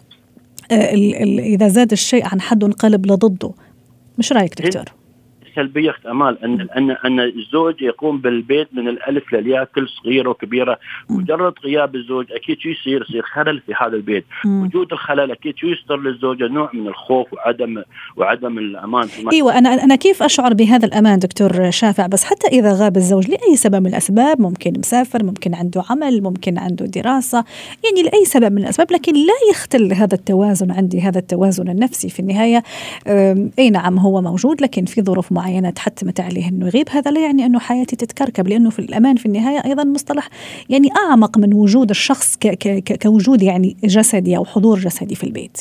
آه، 0.71 0.95
إذا 1.39 1.69
زاد 1.69 1.93
الشيء 1.93 2.27
عن 2.27 2.41
حد 2.41 2.65
انقلب 2.65 3.07
لضده. 3.07 3.51
مش 4.19 4.33
رأيك 4.33 4.63
دكتور؟ 4.63 4.85
سلبية 5.59 5.91
اخت 5.91 6.07
أمال 6.07 6.45
أن 6.45 6.69
ان 6.77 6.91
أن 6.91 7.21
الزوج 7.21 7.83
يقوم 7.83 8.19
بالبيت 8.19 8.69
من 8.73 8.89
الألف 8.89 9.33
للياء 9.33 9.65
كل 9.75 9.89
صغيرة 9.89 10.31
وكبيرة. 10.31 10.79
مجرد 11.11 11.55
غياب 11.65 11.95
الزوج 11.95 12.33
أكيد 12.33 12.59
شو 12.61 12.69
يصير؟ 12.69 13.03
يصير 13.09 13.23
خلل 13.23 13.61
في 13.67 13.73
هذا 13.81 13.97
البيت. 13.97 14.25
وجود 14.47 14.93
الخلل 14.93 15.31
أكيد 15.31 15.57
شو 15.57 15.67
يصدر 15.67 15.97
للزوجه 15.97 16.49
نوع 16.49 16.71
من 16.75 16.87
الخوف 16.87 17.33
وعدم 17.33 17.83
وعدم 18.17 18.59
الأمان. 18.59 19.09
إيوه 19.33 19.59
أنا 19.59 19.85
أنا 19.85 19.97
كيف 19.97 20.23
أشعر 20.23 20.55
بهذا 20.55 20.87
الأمان 20.87 21.19
دكتور 21.19 21.71
شافع؟ 21.71 22.07
بس 22.07 22.25
حتى 22.25 22.47
إذا 22.47 22.73
غاب 22.73 22.97
الزوج 22.97 23.29
لأي 23.29 23.57
سبب 23.57 23.83
من 23.83 23.87
الأسباب 23.87 24.41
ممكن 24.41 24.73
مسافر 24.79 25.25
ممكن 25.25 25.55
عنده 25.55 25.83
عمل 25.91 26.23
ممكن 26.23 26.59
عنده 26.59 26.87
دراسة 26.87 27.45
يعني 27.85 28.03
لأي 28.03 28.25
سبب 28.25 28.53
من 28.53 28.63
الأسباب 28.63 28.93
لكن 28.93 29.13
لا 29.13 29.51
يختل 29.51 29.93
هذا 29.93 30.15
التوازن 30.15 30.71
عندي 30.71 31.01
هذا 31.01 31.19
التوازن 31.19 31.69
النفسي 31.69 32.09
في 32.09 32.21
النهاية. 32.21 32.63
أي 33.59 33.71
نعم 33.71 33.99
هو 33.99 34.21
موجود 34.21 34.63
لكن 34.63 34.85
في 34.85 35.03
ظروف 35.03 35.33
معينة. 35.33 35.48
تحتمت 35.71 36.21
عليه 36.21 36.49
إنه 36.49 36.67
يغيب 36.67 36.89
هذا 36.91 37.11
لا 37.11 37.21
يعني 37.21 37.47
إنه 37.47 37.59
حياتي 37.59 37.97
تتكركب 37.97 38.49
لأنه 38.49 38.71
في 38.71 38.79
الأمان 38.79 39.17
في 39.17 39.27
النهاية 39.27 39.65
أيضا 39.65 39.85
مصطلح 39.85 40.29
يعني 40.69 40.89
أعمق 40.97 41.39
من 41.39 41.55
وجود 41.55 41.91
الشخص 41.91 42.37
ك 42.37 42.47
ك 42.47 43.03
كوجود 43.03 43.43
يعني 43.43 43.77
جسدي 43.85 44.37
أو 44.37 44.45
حضور 44.45 44.79
جسدي 44.79 45.15
في 45.15 45.25
البيت. 45.25 45.59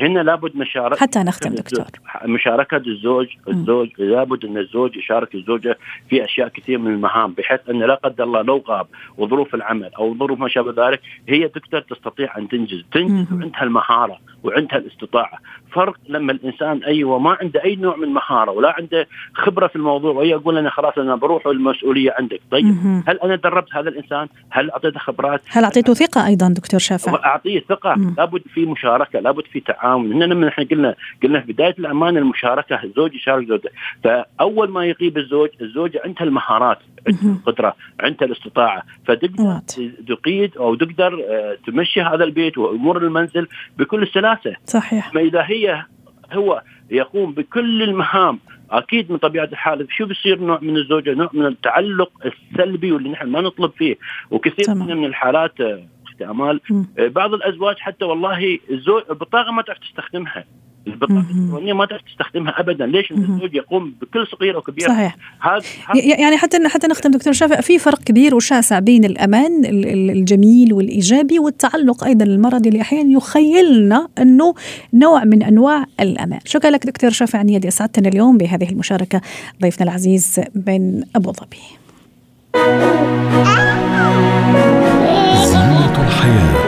هنا 0.00 0.20
لابد 0.20 0.56
مشاركة 0.56 1.00
حتى 1.00 1.18
نختم 1.18 1.54
دكتور. 1.54 1.84
مشاركة 2.24 2.76
الزوج 2.76 3.26
الزوج 3.48 3.88
لابد 3.98 4.44
أن 4.44 4.58
الزوج 4.58 4.96
يشارك 4.96 5.34
الزوجة 5.34 5.78
في 6.10 6.24
أشياء 6.24 6.48
كثير 6.48 6.78
من 6.78 6.94
المهام 6.94 7.32
بحيث 7.32 7.60
أن 7.70 7.78
لا 7.78 7.94
قدر 7.94 8.24
الله 8.24 8.42
لو 8.42 8.64
غاب 8.68 8.86
وظروف 9.18 9.54
العمل 9.54 9.90
أو 9.98 10.18
ظروف 10.18 10.38
ما 10.38 10.48
شابه 10.48 10.88
ذلك 10.88 11.00
هي 11.28 11.48
تقدر 11.48 11.80
تستطيع 11.80 12.38
أن 12.38 12.48
تنجز 12.48 12.84
تنجز 12.92 13.32
وعندها 13.32 13.62
المهارة 13.62 14.18
وعندها 14.44 14.78
الاستطاعة. 14.78 15.38
فرق 15.72 15.96
لما 16.08 16.32
الإنسان 16.32 16.84
أيوه 16.84 17.18
ما 17.18 17.36
عنده 17.40 17.64
أي 17.64 17.76
نوع 17.76 17.96
من 17.96 18.08
مهارة 18.08 18.50
ولا 18.50 18.74
عنده 18.78 19.06
خبرة 19.34 19.66
في 19.66 19.76
الموضوع 19.76 20.12
وهي 20.12 20.28
يقول 20.28 20.58
أنا 20.58 20.70
خلاص 20.70 20.98
أنا 20.98 21.16
بروح 21.16 21.46
والمسؤولية 21.46 22.14
عندك. 22.18 22.40
طيب 22.50 22.64
مهم. 22.64 23.04
هل 23.08 23.20
أنا 23.20 23.36
دربت 23.36 23.74
هذا 23.74 23.88
الإنسان؟ 23.88 24.28
هل 24.50 24.70
أعطيته 24.70 24.98
خبرات؟ 24.98 25.40
هل 25.48 25.64
أعطيته 25.64 25.94
ثقة 25.94 26.26
أيضا 26.26 26.48
دكتور 26.48 26.80
شافع؟ 26.80 27.24
أعطيه 27.24 27.60
ثقة. 27.68 27.94
مم. 27.94 28.14
لابد 28.18 28.42
في 28.54 28.66
مشاركة 28.66 29.20
لابد 29.20 29.44
في 29.52 29.60
تعاون. 29.60 29.85
هنا 29.94 30.24
لما 30.24 30.48
إحنا 30.48 30.64
قلنا 30.64 30.94
قلنا 31.22 31.40
في 31.40 31.52
بداية 31.52 31.74
الامان 31.78 32.16
المشاركة 32.16 32.82
الزوج 32.84 33.14
يشارك 33.14 33.48
زوجته. 33.48 33.70
فأول 34.04 34.70
ما 34.70 34.84
يغيب 34.84 35.18
الزوج 35.18 35.48
الزوجه 35.60 36.00
عندها 36.04 36.22
المهارات 36.22 36.78
عندها. 37.08 37.36
القدرة 37.36 37.76
عندها 38.00 38.28
الاستطاعة. 38.28 38.82
فتقدر. 39.06 39.60
تقيد 40.08 40.56
أو 40.56 40.74
تقدر 40.74 41.24
آه، 41.30 41.58
تمشي 41.66 42.00
هذا 42.00 42.24
البيت 42.24 42.58
وأمور 42.58 42.96
المنزل 42.96 43.48
بكل 43.78 44.08
سلاسة. 44.08 44.56
صحيح. 44.64 45.14
ما 45.14 45.20
إذا 45.20 45.42
هي 45.42 45.84
هو 46.32 46.62
يقوم 46.90 47.32
بكل 47.32 47.82
المهام 47.82 48.38
أكيد 48.70 49.12
من 49.12 49.18
طبيعة 49.18 49.44
الحال 49.44 49.86
شو 49.90 50.06
بيصير 50.06 50.40
نوع 50.40 50.58
من 50.62 50.76
الزوجة؟ 50.76 51.14
نوع 51.14 51.30
من 51.32 51.46
التعلق 51.46 52.10
السلبي 52.24 52.92
واللي 52.92 53.08
نحن 53.08 53.28
ما 53.28 53.40
نطلب 53.40 53.70
فيه. 53.70 53.96
وكثير 54.30 54.64
تمام. 54.64 54.98
من 54.98 55.04
الحالات 55.04 55.52
أختي 56.20 56.30
امال. 56.30 56.60
آه، 56.98 57.08
بعض 57.08 57.34
الأزواج 57.34 57.76
حتى 57.78 58.04
والله 58.04 58.58
الزوج 58.70 59.02
البطاقة 59.10 59.52
ما 59.52 59.62
تعرف 59.62 59.78
تستخدمها. 59.78 60.44
البطاقة. 60.86 61.20
الإلكترونية 61.30 61.72
ما 61.72 61.86
تعرف 61.86 62.02
تستخدمها 62.02 62.60
ابدا. 62.60 62.86
ليش. 62.86 63.10
الزوج 63.12 63.54
يقوم 63.54 63.94
بكل 64.00 64.26
صغيره 64.26 64.58
وكبيره 64.58 64.88
صحيح. 64.88 65.16
هذا 65.40 65.62
يعني 66.18 66.36
حتى 66.36 66.68
حتى 66.68 66.86
نختم 66.86 67.10
دكتور 67.10 67.32
شافع 67.32 67.60
في 67.60 67.78
فرق 67.78 67.98
كبير 67.98 68.34
وشاسع 68.34 68.78
بين 68.78 69.04
الأمان 69.04 69.64
ال- 69.64 69.86
ال- 69.86 70.10
الجميل 70.10 70.72
والإيجابي 70.72 71.38
والتعلق 71.38 72.04
أيضا 72.04 72.24
المرضي 72.24 72.68
اللي 72.68 72.80
أحيانا 72.80 73.12
يخيلنا 73.16 74.08
أنه 74.18 74.54
نوع 74.94 75.24
من 75.24 75.42
أنواع 75.42 75.84
الأمان. 76.00 76.40
شكرا 76.44 76.70
لك 76.70 76.86
دكتور 76.86 77.10
شافع 77.10 77.42
نيادي 77.42 77.68
اسعدتنا 77.68 78.08
اليوم 78.08 78.38
بهذه 78.38 78.70
المشاركة. 78.70 79.20
ضيفنا 79.62 79.84
العزيز 79.90 80.40
من 80.66 81.02
أبو 81.16 81.32
ظبي. 81.32 81.58
زينة 86.10 86.65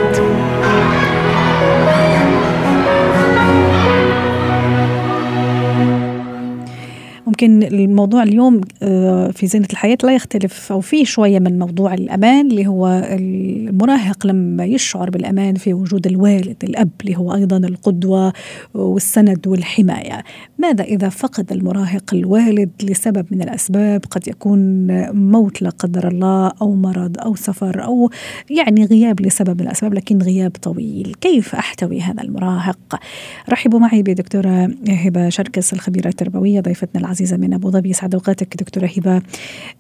ممكن 7.38 7.62
الموضوع 7.62 8.22
اليوم 8.22 8.60
آه، 8.82 9.30
في 9.30 9.46
زينة 9.46 9.66
الحياة 9.72 9.98
لا 10.02 10.14
يختلف 10.14 10.72
أو 10.72 10.80
فيه 10.80 11.04
شوية 11.04 11.38
من 11.38 11.58
موضوع 11.58 11.94
الأمان 11.94 12.50
اللي 12.50 12.66
هو 12.66 12.88
المراهق 12.88 14.26
لما 14.26 14.64
يشعر 14.64 15.10
بالأمان 15.10 15.54
في 15.54 15.74
وجود 15.74 16.06
الوالد 16.06 16.56
الأب 16.64 16.90
اللي 17.00 17.16
هو 17.16 17.34
أيضا 17.34 17.56
القدوة 17.56 18.32
والسند 18.74 19.46
والحماية. 19.46 20.24
ماذا 20.58 20.84
إذا 20.84 21.08
فقد 21.08 21.52
المراهق 21.52 22.14
الوالد 22.14 22.70
لسبب 22.82 23.26
من 23.30 23.42
الأسباب؟ 23.42 24.04
قد 24.10 24.28
يكون 24.28 24.86
موت 25.10 25.62
لا 25.62 25.70
قدر 25.70 26.08
الله 26.08 26.52
أو 26.62 26.74
مرض 26.74 27.18
أو 27.18 27.34
سفر 27.34 27.84
أو 27.84 28.10
يعني 28.50 28.84
غياب 28.84 29.20
لسبب 29.20 29.60
من 29.60 29.66
الأسباب 29.66 29.94
لكن 29.94 30.18
غياب 30.18 30.50
طويل. 30.50 31.16
كيف 31.20 31.54
أحتوي 31.54 32.00
هذا 32.00 32.22
المراهق؟ 32.22 33.00
رحبوا 33.48 33.78
معي 33.78 34.02
بدكتورة 34.02 34.70
هبة 34.88 35.28
شركس 35.28 35.72
الخبيرة 35.72 36.08
التربوية 36.08 36.60
ضيفتنا 36.60 37.00
العزيزة 37.00 37.27
من 37.36 37.54
أبو 37.54 37.70
ظبي. 37.70 37.90
يسعد 37.90 38.14
أوقاتك 38.14 38.56
دكتورة 38.56 38.86
هبة. 38.96 39.22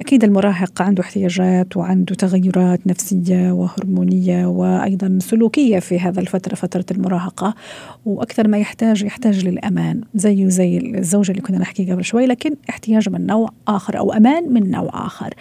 أكيد 0.00 0.24
المراهق 0.24 0.82
عنده 0.82 1.02
احتياجات 1.02 1.76
وعنده 1.76 2.14
تغيرات 2.14 2.86
نفسية 2.86 3.52
وهرمونية 3.52 4.46
وأيضا 4.46 5.18
سلوكية 5.22 5.78
في 5.78 6.00
هذا 6.00 6.20
الفترة 6.20 6.54
فترة 6.54 6.84
المراهقة. 6.90 7.54
وأكثر 8.06 8.48
ما 8.48 8.58
يحتاج 8.58 9.02
يحتاج 9.02 9.46
للأمان 9.46 10.00
زيه 10.14 10.48
زي 10.48 10.78
الزوجة 10.78 11.30
اللي 11.30 11.42
كنا 11.42 11.58
نحكي 11.58 11.92
قبل 11.92 12.04
شوي 12.04 12.26
لكن 12.26 12.54
احتياج 12.70 13.08
من 13.08 13.26
نوع 13.26 13.50
آخر 13.68 13.98
أو 13.98 14.12
أمان 14.12 14.52
من 14.52 14.70
نوع 14.70 15.06
آخر. 15.06 15.34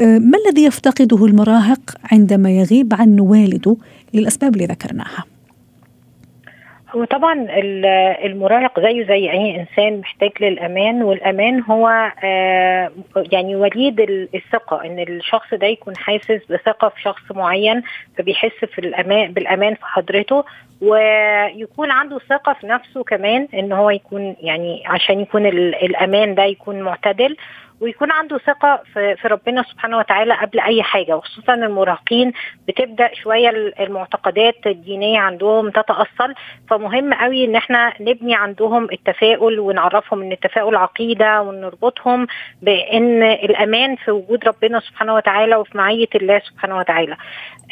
أه، 0.00 0.18
ما 0.18 0.38
الذي 0.46 0.64
يفتقده 0.64 1.24
المراهق 1.26 1.96
عندما 2.12 2.50
يغيب 2.50 2.94
عن 2.94 3.20
والده 3.20 3.76
للأسباب 4.14 4.54
اللي 4.54 4.66
ذكرناها؟ 4.66 5.24
هو 6.94 7.04
طبعا 7.04 7.32
ال- 7.32 7.86
المراهق 8.26 8.80
زيه 8.80 9.04
زي 9.06 9.30
أي 9.30 9.60
إنسان 9.60 10.00
محتاج 10.00 10.30
للأمان 10.40 11.02
والأمان 11.02 11.62
هو 11.62 12.12
آه، 12.24 12.90
يعني 13.32 13.56
وليد 13.56 14.00
ال- 14.00 14.28
الثقة 14.34 14.84
إن 14.84 14.98
الشخص 14.98 15.54
ده 15.54 15.66
يكون 15.66 15.96
حاسس 15.96 16.40
بثقة 16.50 16.88
في 16.88 17.00
شخص 17.02 17.22
معين 17.32 17.82
فبيحس 18.18 18.64
في 18.64 18.78
الامان 18.78 19.32
بالأمان 19.32 19.74
في 19.74 19.84
حضرته 19.86 20.44
ويكون 20.82 21.90
عنده 21.90 22.18
ثقة 22.18 22.52
في 22.52 22.66
نفسه 22.66 23.04
كمان 23.04 23.48
إن 23.54 23.72
هو 23.72 23.90
يكون 23.90 24.36
يعني 24.40 24.82
عشان 24.86 25.20
يكون 25.20 25.46
ال- 25.46 25.74
الأمان 25.74 26.34
ده 26.34 26.44
يكون 26.44 26.80
معتدل. 26.82 27.36
ويكون 27.80 28.10
عنده 28.12 28.38
ثقة 28.38 28.82
في, 28.94 29.16
في 29.16 29.28
ربنا 29.28 29.62
سبحانه 29.62 29.98
وتعالى 29.98 30.34
قبل 30.34 30.60
أي 30.60 30.82
حاجة 30.82 31.16
وخصوصا 31.16 31.54
المراهقين 31.54 32.32
بتبدأ 32.68 33.10
شوية 33.14 33.50
المعتقدات 33.80 34.66
الدينية 34.66 35.18
عندهم 35.18 35.70
تتاصل 35.70 36.34
فمهم 36.70 37.14
قوي 37.14 37.44
إن 37.44 37.56
إحنا 37.56 37.92
نبني 38.00 38.34
عندهم 38.34 38.84
التفاؤل 38.92 39.58
ونعرفهم 39.60 40.22
إن 40.22 40.32
التفاؤل 40.32 40.76
عقيدة 40.76 41.42
ونربطهم 41.42 42.26
بإن 42.62 43.22
الأمان 43.22 43.96
في 43.96 44.10
وجود 44.10 44.44
ربنا 44.44 44.80
سبحانه 44.80 45.14
وتعالى 45.14 45.56
وفي 45.56 45.78
معية 45.78 46.08
الله 46.14 46.38
سبحانه 46.38 46.76
وتعالى. 46.78 47.16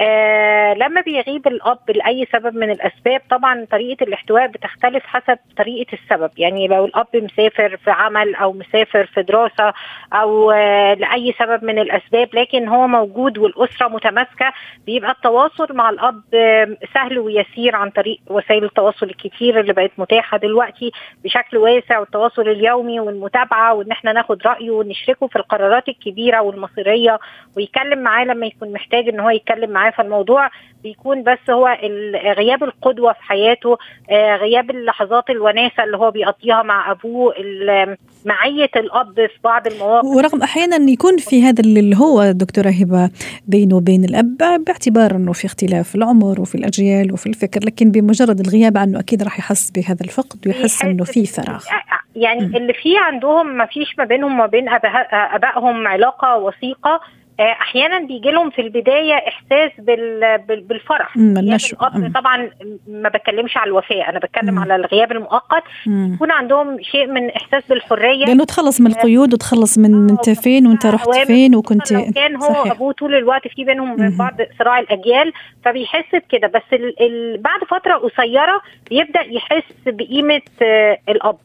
آه 0.00 0.74
لما 0.74 1.00
بيغيب 1.00 1.46
الأب 1.46 1.78
لأي 1.94 2.26
سبب 2.32 2.54
من 2.54 2.70
الأسباب 2.70 3.20
طبعا 3.30 3.66
طريقة 3.70 4.04
الاحتواء 4.04 4.46
بتختلف 4.46 5.06
حسب 5.06 5.38
طريقة 5.56 5.92
السبب 5.92 6.30
يعني 6.38 6.68
لو 6.68 6.84
الأب 6.84 7.06
مسافر 7.14 7.76
في 7.76 7.90
عمل 7.90 8.34
أو 8.34 8.52
مسافر 8.52 9.06
في 9.06 9.22
دراسة 9.22 9.72
أو 10.12 10.50
آه 10.50 10.94
لأي 10.94 11.34
سبب 11.38 11.64
من 11.64 11.78
الأسباب 11.78 12.28
لكن 12.34 12.68
هو 12.68 12.86
موجود 12.86 13.38
والأسرة 13.38 13.88
متماسكة. 13.88 14.52
بيبقى 14.86 15.10
التواصل 15.10 15.66
مع 15.74 15.90
الأب 15.90 16.22
سهل 16.94 17.18
ويسير 17.18 17.76
عن 17.76 17.90
طريق 17.90 18.18
وسائل 18.30 18.64
التواصل 18.64 19.06
الكتير 19.06 19.60
اللي 19.60 19.72
بقت 19.72 19.90
متاحة 19.98 20.36
دلوقتي 20.38 20.92
بشكل 21.24 21.56
واسع 21.56 21.98
والتواصل 21.98 22.42
اليومي 22.48 23.00
والمتابعة 23.00 23.74
وإن 23.74 23.90
إحنا 23.90 24.12
ناخد 24.12 24.42
رأيه 24.46 24.70
ونشركه 24.70 25.26
في 25.26 25.36
القرارات 25.36 25.88
الكبيرة 25.88 26.40
والمصيرية 26.42 27.18
ويتكلم 27.56 27.98
معاه 27.98 28.24
لما 28.24 28.46
يكون 28.46 28.72
محتاج 28.72 29.08
إن 29.08 29.20
هو 29.20 29.30
يتكلم 29.30 29.70
معاه. 29.70 29.90
فالموضوع 29.90 30.50
بيكون 30.82 31.22
بس 31.22 31.50
هو 31.50 31.66
غياب 32.38 32.64
القدوة 32.64 33.12
في 33.12 33.22
حياته 33.22 33.78
آه، 34.10 34.36
غياب 34.36 34.70
اللحظات 34.70 35.30
الوناسة 35.30 35.84
اللي 35.84 35.96
هو 35.96 36.10
بيقضيها 36.10 36.62
مع 36.62 36.90
أبوه 36.90 37.34
معيه 38.24 38.70
الأب 38.76 39.14
في 39.14 39.38
بعض 39.44 39.66
المواقف. 39.66 39.87
ورغم 40.04 40.42
أحيانا 40.42 40.90
يكون 40.90 41.16
في 41.16 41.42
هذا 41.42 41.60
اللي 41.60 41.96
هو 41.96 42.30
دكتورة 42.30 42.68
هبة 42.68 43.10
بينه 43.46 43.76
وبين 43.76 44.04
الأب 44.04 44.64
باعتبار 44.66 45.16
أنه 45.16 45.32
في 45.32 45.46
اختلاف 45.46 45.88
في 45.88 45.94
العمر 45.94 46.40
وفي 46.40 46.54
الأجيال 46.54 47.12
وفي 47.12 47.26
الفكر 47.26 47.60
لكن 47.64 47.90
بمجرد 47.90 48.40
الغياب 48.40 48.78
عنه 48.78 49.00
أكيد 49.00 49.22
راح 49.22 49.38
يحس 49.38 49.70
بهذا 49.70 50.04
الفقد 50.04 50.46
ويحس 50.46 50.84
أنه 50.84 51.04
في 51.04 51.26
فراغ 51.26 51.64
يعني 52.16 52.40
مم. 52.40 52.56
اللي 52.56 52.72
في 52.72 52.98
عندهم 52.98 53.56
ما 53.56 53.66
فيش 53.66 53.98
ما 53.98 54.04
بينهم 54.04 54.32
وما 54.32 54.46
بين 54.46 54.68
أبائهم 55.12 55.86
علاقة 55.86 56.36
وثيقة 56.36 56.90
آه، 56.94 57.00
أحيانا 57.40 57.98
بيجي 57.98 58.30
لهم 58.30 58.50
في 58.50 58.60
البداية 58.62 59.14
إحساس 59.14 59.70
بال- 59.78 60.38
بال- 60.48 60.60
بالفرح 60.60 61.16
مم،. 61.16 61.38
الاب 61.38 61.60
مم. 61.94 62.12
طبعا 62.12 62.50
ما 62.88 63.08
بتكلمش 63.08 63.56
على 63.56 63.68
الوفاه 63.68 64.08
أنا 64.08 64.18
بتكلم 64.18 64.54
مم. 64.54 64.58
على 64.58 64.76
الغياب 64.76 65.12
المؤقت 65.12 65.62
مم. 65.86 66.14
يكون 66.14 66.30
عندهم 66.30 66.82
شيء 66.82 67.06
من 67.06 67.30
إحساس 67.30 67.62
بالحرية 67.68 68.24
لأنه 68.24 68.44
تخلص 68.44 68.80
من 68.80 68.86
القيود 68.86 69.34
وتخلص 69.34 69.78
من 69.78 70.10
أنت 70.10 70.30
فين 70.30 70.66
وأنت 70.66 70.86
رحت 70.86 71.10
فين 71.26 71.54
وكنت 71.56 71.92
كان 72.14 72.36
هو 72.36 72.48
صحيح. 72.54 72.72
أبوه 72.72 72.92
طول 72.92 73.14
الوقت 73.14 73.48
في 73.48 73.64
بينهم. 73.64 74.00
من 74.00 74.16
بعض 74.16 74.34
صراع 74.58 74.78
الأجيال 74.78 75.32
فبيحس 75.64 76.14
بكده 76.14 76.48
بس 76.48 76.62
ال 76.72 77.02
ال 77.02 77.38
بعد 77.42 77.60
فترة 77.64 77.94
قصيرة 77.94 78.60
بيبدأ 78.90 79.20
يحس 79.20 79.64
بقيمة 79.86 80.40
آه 80.62 80.98
الأب 81.08 81.36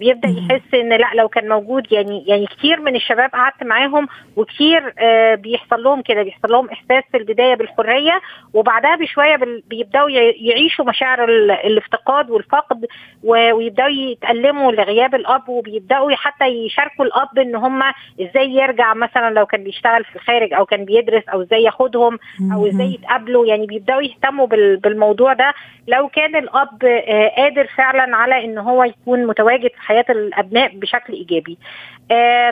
بيبدأ. 0.00 0.28
يحس 0.28 0.74
إن 0.74 0.88
لا 0.88 1.10
لو 1.14 1.28
كان 1.28 1.48
موجود 1.48 1.92
يعني 1.92 2.24
يعني 2.26 2.46
كتير 2.46 2.80
من 2.80 2.96
الشباب 2.96 3.30
قعدت 3.30 3.62
معاهم 3.62 4.08
وكتير 4.36 4.94
آه 4.98 5.34
بيحصل 5.34 5.82
لهم 5.82 6.02
كده 6.02 6.22
بيحصل 6.22 6.52
لهم 6.52 6.68
إحساس 6.70 7.04
في 7.10 7.16
البداية 7.16 7.54
بالحرية 7.54 8.20
وبعدها 8.54 8.96
بشوية 8.96 9.36
بيبدأوا 9.70 10.10
يعيشوا 10.10 10.84
مشاعر 10.84 11.24
ال- 11.24 11.50
الافتقاد 11.50 12.30
والفقد 12.30 12.86
ويبدأوا 13.24 13.88
يتألموا 13.88 14.72
لغياب 14.72 15.14
الأب 15.14 15.48
وبيبدأوا 15.48 16.10
حتى 16.14 16.44
يشاركوا 16.46 17.04
الأب 17.04 17.38
إن 17.38 17.54
هم 17.56 17.82
إزاي 18.20 18.50
يرجع 18.50 18.94
مثلا 18.94 19.30
لو 19.34 19.46
كان 19.46 19.64
بيشتغل 19.64 20.04
في 20.04 20.16
الخارج 20.16 20.52
أو 20.54 20.66
كان 20.66 20.84
بيدرس 20.84 21.28
أو 21.28 21.42
إزاي 21.42 21.62
ياخدهم 21.62 22.18
أو 22.54 22.66
إزاي. 22.66 22.94
يتقابلوا 22.94 23.46
يعني 23.46 23.66
بيبدأوا 23.66 24.02
يهتموا 24.02 24.46
بال- 24.46 24.76
بالموضوع 24.76 25.32
ده 25.32 25.52
لو 25.88 26.08
كان 26.08 26.36
الأب 26.36 26.84
آه، 26.84 27.28
قادر 27.36 27.66
فعلا 27.66 28.16
على 28.16 28.44
إن 28.44 28.58
هو 28.58 28.84
يكون 28.84 29.26
متواجد 29.26 29.70
في 29.70 29.80
حياة 29.90 30.04
الأبناء 30.10 30.78
بشكل 30.78 31.12
إيجابي. 31.12 31.58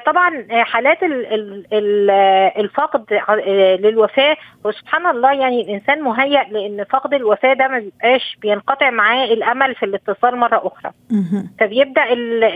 طبعا 0.07 0.47
حالات 0.51 0.99
الفقد 2.59 3.21
للوفاة 3.81 4.37
وسبحان 4.65 5.07
الله 5.07 5.33
يعني 5.33 5.61
الإنسان 5.63 6.03
مهيأ 6.03 6.45
لأن 6.51 6.85
فقد 6.85 7.15
الوفاة 7.15 7.53
ده 7.55 7.69
ما 7.69 7.79
بيبقاش 7.79 8.37
بينقطع 8.43 8.91
معاه 8.91 9.25
الأمل 9.25 9.75
في 9.75 9.83
الاتصال 9.85 10.37
مرة 10.37 10.67
أخرى. 10.67 10.93
فبيبدأ 11.61 12.03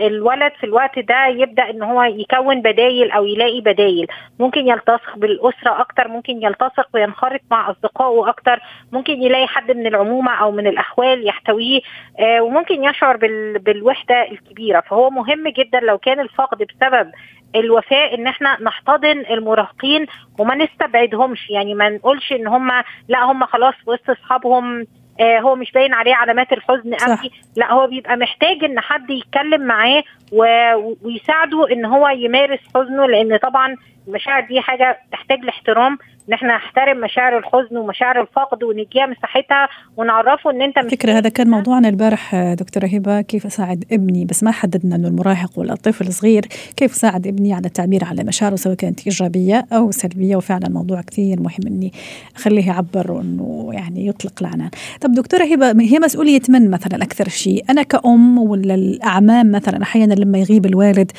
الولد 0.07 0.51
في 0.59 0.63
الوقت 0.65 0.99
ده 0.99 1.25
يبدأ 1.27 1.69
إن 1.69 1.83
هو 1.83 2.03
يكون 2.03 2.61
بدايل 2.61 3.11
أو 3.11 3.25
يلاقي 3.25 3.61
بدايل. 3.61 4.07
ممكن 4.39 4.67
يلتصق 4.67 5.15
بالأسرة 5.17 5.81
أكتر 5.81 6.07
ممكن 6.07 6.33
يلتصق 6.43 6.87
وينخرط 6.93 7.41
مع 7.51 7.71
أصدقائه 7.71 8.29
أكتر 8.29 8.59
ممكن 8.91 9.13
يلاقي 9.21 9.47
حد 9.47 9.71
من 9.71 9.87
العمومه 9.87 10.31
أو 10.35 10.51
من 10.51 10.67
الأخوال 10.67 11.27
يحتويه 11.27 11.81
آه 12.19 12.41
وممكن 12.41 12.83
يشعر 12.83 13.17
بالوحدة 13.57 14.31
الكبيرة. 14.31 14.79
فهو 14.81 15.09
مهم 15.09 15.47
جدا 15.47 15.79
لو 15.79 15.97
كان 15.97 16.19
الفقد 16.19 16.57
بسبب 16.57 16.92
الوفاء 17.55 18.15
إن 18.15 18.27
إحنا 18.27 18.57
نحتضن 18.61 19.23
المراهقين 19.29 20.05
وما 20.39 20.55
نستبعدهمش. 20.55 21.49
يعني 21.49 21.73
ما 21.73 21.89
نقولش 21.89 22.31
إن 22.31 22.47
هم 22.47 22.71
لا 23.07 23.23
هم 23.23 23.45
خلاص 23.45 23.73
وسط 23.85 24.09
أصحابهم 24.09 24.85
آه 25.19 25.39
هو 25.39 25.55
مش 25.55 25.71
باين 25.71 25.93
عليه 25.93 26.15
علامات 26.15 26.53
الحزن 26.53 26.93
قوي 26.93 27.31
لا 27.55 27.73
هو 27.73 27.87
بيبقى 27.87 28.17
محتاج 28.17 28.63
إن 28.63 28.79
حد 28.79 29.09
يتكلم 29.09 29.61
معاه 29.61 30.03
ويساعده 31.03 31.71
إن 31.71 31.85
هو 31.85 32.07
يمارس 32.07 32.59
حزنه 32.75 33.05
لأن 33.07 33.37
طبعا 33.37 33.75
المشاعر 34.07 34.41
دي 34.47 34.61
حاجة 34.61 34.99
تحتاج 35.11 35.39
لاحترام. 35.45 35.97
ان 36.29 36.33
إحنا 36.33 36.55
نحترم 36.55 37.01
مشاعر 37.01 37.37
الحزن 37.37 37.77
ومشاعر 37.77 38.21
الفقد 38.21 38.63
ونديها 38.63 39.05
مساحتها 39.05 39.69
ونعرفه 39.97 40.51
ان 40.51 40.61
انت 40.61 40.79
فكرة 40.79 41.11
هذا 41.13 41.29
كان 41.29 41.49
موضوعنا 41.49 41.89
البارح 41.89 42.35
دكتورة 42.35 42.85
هبة 42.85 43.21
كيف 43.21 43.45
أساعد 43.45 43.85
ابني 43.91 44.25
بس 44.25 44.43
ما 44.43 44.51
حددنا 44.51 44.95
إنه 44.95 45.07
المراهق 45.07 45.59
ولا 45.59 45.73
الطفل 45.73 46.07
الصغير 46.07 46.45
كيف 46.77 46.91
أساعد 46.91 47.27
ابني 47.27 47.53
على 47.53 47.65
التعبير 47.65 48.03
على 48.05 48.23
مشاعره 48.23 48.55
سواء 48.55 48.75
كانت 48.75 49.07
إيجابية 49.07 49.65
أو 49.73 49.91
سلبية 49.91 50.35
وفعلا 50.35 50.69
موضوع 50.69 51.01
كثير 51.01 51.39
مهم 51.39 51.67
إني 51.67 51.91
أخليه 52.35 52.67
يعبر 52.67 53.11
وإنه 53.11 53.69
يعني 53.73 54.07
يطلق 54.07 54.33
العنان. 54.41 54.69
طب 55.01 55.11
دكتورة 55.11 55.43
هبة 55.43 55.81
هي 55.81 55.99
مسؤولية 55.99 56.41
من 56.49 56.69
مثلا 56.71 57.03
أكثر 57.03 57.29
شيء؟ 57.29 57.63
أنا 57.69 57.83
كأم 57.83 58.37
ولا 58.37 58.75
الأعمام 58.75 59.51
مثلا 59.51 59.83
أحيانا 59.83 60.13
لما 60.13 60.37
يغيب 60.37 60.65
الوالد 60.65 61.11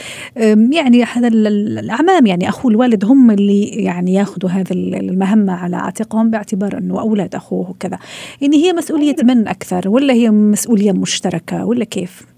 يعني 0.72 1.04
هذا 1.04 1.28
الأعمام 1.28 2.26
يعني 2.26 2.48
أخو 2.48 2.68
الوالد 2.68 3.04
هم 3.04 3.30
اللي 3.30 3.64
يعني 3.64 4.14
ياخذوا 4.14 4.50
هذا 4.50 4.72
المهمة 5.00 5.64
على 5.64 5.76
عاتقهم 5.76 6.30
باعتبار 6.30 6.78
أنه 6.78 7.00
أولاد 7.00 7.34
أخوه 7.34 7.70
وكذا. 7.70 7.98
يعني 8.42 8.56
هي 8.56 8.72
مسؤولية 8.72 9.16
من 9.24 9.48
أكثر 9.48 9.88
ولا 9.88 10.14
هي 10.14 10.30
مسؤولية 10.30 10.92
مشتركة 10.92 11.66
ولا 11.66 11.84
كيف؟ 11.84 12.34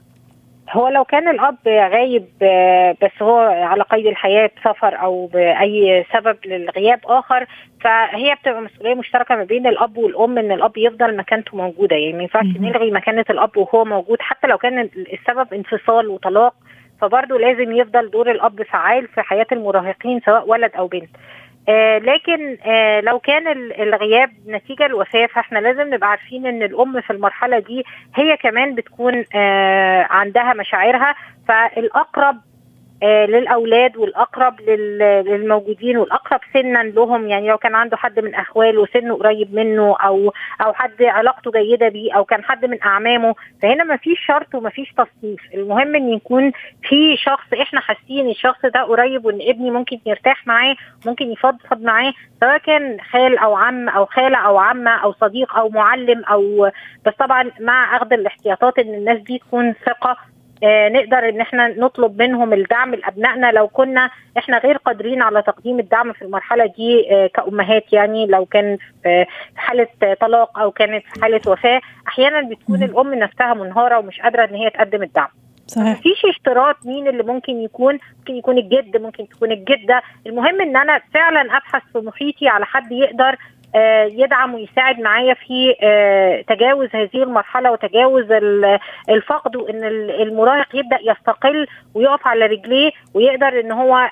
هو 0.72 0.88
لو 0.88 1.04
كان 1.04 1.28
الأب 1.28 1.56
غايب 1.66 2.24
بس 3.02 3.22
هو 3.22 3.38
على 3.38 3.82
قيد 3.82 4.06
الحياة 4.06 4.50
بسفر 4.56 5.00
أو 5.02 5.26
بأي 5.26 6.04
سبب 6.12 6.36
للغياب 6.46 7.00
آخر 7.04 7.46
فهي 7.80 8.34
بتبقى 8.42 8.60
مسؤولية 8.62 8.94
مشتركة 8.94 9.36
ما 9.36 9.44
بين 9.44 9.66
الأب 9.66 9.98
والأم 9.98 10.38
إن 10.38 10.52
الأب 10.52 10.78
يفضل 10.78 11.16
مكانته 11.16 11.56
موجودة. 11.56 11.96
يعني 11.96 12.12
ما 12.16 12.22
ينفعش 12.22 12.46
نلغي 12.60 12.90
مكانة 12.90 13.24
الأب 13.30 13.56
وهو 13.56 13.84
موجود 13.84 14.18
حتى 14.20 14.46
لو 14.46 14.58
كان 14.58 14.78
السبب 15.12 15.54
انفصال 15.54 16.08
وطلاق 16.08 16.54
فبرضه 17.00 17.38
لازم 17.38 17.72
يفضل 17.72 18.10
دور 18.10 18.30
الأب 18.30 18.62
فعال 18.62 19.08
في 19.08 19.22
حياة 19.22 19.46
المراهقين 19.52 20.20
سواء 20.26 20.48
ولد 20.48 20.70
أو 20.78 20.86
بنت. 20.86 21.10
آه 21.68 21.98
لكن 21.98 22.56
آه 22.66 23.00
لو 23.00 23.18
كان 23.18 23.48
الغياب 23.72 24.30
نتيجة 24.48 24.86
الوفاة 24.86 25.26
فإحنا 25.26 25.58
لازم 25.58 25.94
نبقى 25.94 26.10
عارفين 26.10 26.46
إن 26.46 26.62
الأم 26.62 27.00
في 27.00 27.10
المرحلة 27.12 27.58
دي 27.58 27.84
هي 28.14 28.36
كمان 28.36 28.74
بتكون 28.74 29.24
آه 29.34 30.06
عندها 30.10 30.52
مشاعرها. 30.54 31.14
فالأقرب 31.48 32.36
للأولاد 33.02 33.96
والأقرب 33.96 34.60
للموجودين 34.60 35.96
والأقرب 35.96 36.40
سنا 36.52 36.82
لهم. 36.82 37.28
يعني 37.28 37.48
لو 37.48 37.58
كان 37.58 37.74
عنده 37.74 37.96
حد 37.96 38.20
من 38.20 38.34
أخواله 38.34 38.86
سنه 38.86 39.14
قريب 39.16 39.54
منه 39.54 39.96
أو 39.96 40.32
أو 40.60 40.72
حد 40.72 41.02
علاقته 41.02 41.50
جيدة 41.50 41.88
بيه 41.88 42.12
أو 42.16 42.24
كان 42.24 42.44
حد 42.44 42.64
من 42.64 42.82
أعمامه 42.82 43.34
فهنا 43.62 43.84
ما 43.84 43.96
فيش 43.96 44.18
شرط 44.26 44.54
وما 44.54 44.70
فيش 44.70 44.92
تصنيف. 44.92 45.40
المهم 45.54 45.94
إن 45.96 46.08
يكون 46.12 46.52
في 46.82 47.16
شخص 47.16 47.52
إحنا 47.60 47.80
حاسين 47.80 48.30
الشخص 48.30 48.60
ده 48.74 48.82
قريب 48.82 49.24
وإن 49.24 49.38
ابني 49.42 49.70
ممكن 49.70 49.98
يرتاح 50.06 50.46
معاه 50.46 50.76
ممكن 51.06 51.32
يفضفض 51.32 51.82
معاه 51.82 52.12
سواء 52.40 52.58
كان 52.58 52.96
خال 53.10 53.38
أو 53.38 53.54
عم 53.56 53.88
أو 53.88 54.06
خالة 54.06 54.38
أو 54.38 54.58
عمة 54.58 54.90
أو 54.90 55.12
صديق 55.12 55.56
أو 55.56 55.68
معلم 55.68 56.24
أو 56.24 56.70
بس 57.06 57.12
طبعا 57.18 57.50
مع 57.60 57.96
أخذ 57.96 58.12
الاحتياطات 58.12 58.78
إن 58.78 58.94
الناس 58.94 59.18
دي 59.20 59.38
تكون 59.38 59.74
ثقة 59.86 60.10
آه 60.10 60.35
نقدر 60.64 61.28
إن 61.28 61.40
إحنا 61.40 61.68
نطلب 61.68 62.22
منهم 62.22 62.52
الدعم 62.52 62.94
لأبنائنا. 62.94 63.52
لو 63.52 63.68
كنا 63.68 64.10
إحنا 64.38 64.58
غير 64.58 64.76
قادرين 64.76 65.22
على 65.22 65.42
تقديم 65.42 65.78
الدعم 65.78 66.12
في 66.12 66.22
المرحلة 66.22 66.66
دي 66.66 67.14
آه 67.14 67.26
كأمهات 67.26 67.92
يعني 67.92 68.26
لو 68.26 68.44
كان 68.44 68.78
في 69.02 69.26
حالة 69.56 69.86
طلاق 70.20 70.58
أو 70.58 70.70
كانت 70.70 71.04
في 71.14 71.22
حالة 71.22 71.40
وفاة 71.46 71.80
أحيانا 72.08 72.48
بتكون 72.48 72.82
الأم 72.82 73.14
نفسها 73.14 73.54
منهارة 73.54 73.98
ومش 73.98 74.20
قادرة 74.20 74.44
إن 74.44 74.54
هي 74.54 74.70
تقدم 74.70 75.02
الدعم. 75.02 75.28
صحيح. 75.66 75.98
مفيش 75.98 76.24
اشتراط 76.24 76.76
مين 76.86 77.08
اللي 77.08 77.22
ممكن 77.22 77.52
يكون 77.60 77.98
ممكن 78.18 78.34
يكون 78.34 78.58
الجد 78.58 78.96
ممكن 79.02 79.28
تكون 79.28 79.52
الجدة. 79.52 80.02
المهم 80.26 80.60
إن 80.60 80.76
أنا 80.76 81.00
فعلا 81.14 81.40
أبحث 81.40 81.82
في 81.92 81.98
محيطي 81.98 82.48
على 82.48 82.64
حد 82.66 82.92
يقدر 82.92 83.36
يدعم 84.10 84.54
ويساعد 84.54 85.00
معايا 85.00 85.34
في 85.34 85.74
تجاوز 86.48 86.88
هذه 86.92 87.22
المرحلة 87.22 87.70
وتجاوز 87.72 88.32
الفقد 89.08 89.56
وإن 89.56 89.84
المراهق 90.20 90.76
يبدأ 90.76 90.98
يستقل 91.02 91.66
ويقف 91.94 92.26
على 92.26 92.46
رجليه 92.46 92.90
ويقدر 93.14 93.60
إن 93.60 93.72
هو 93.72 94.10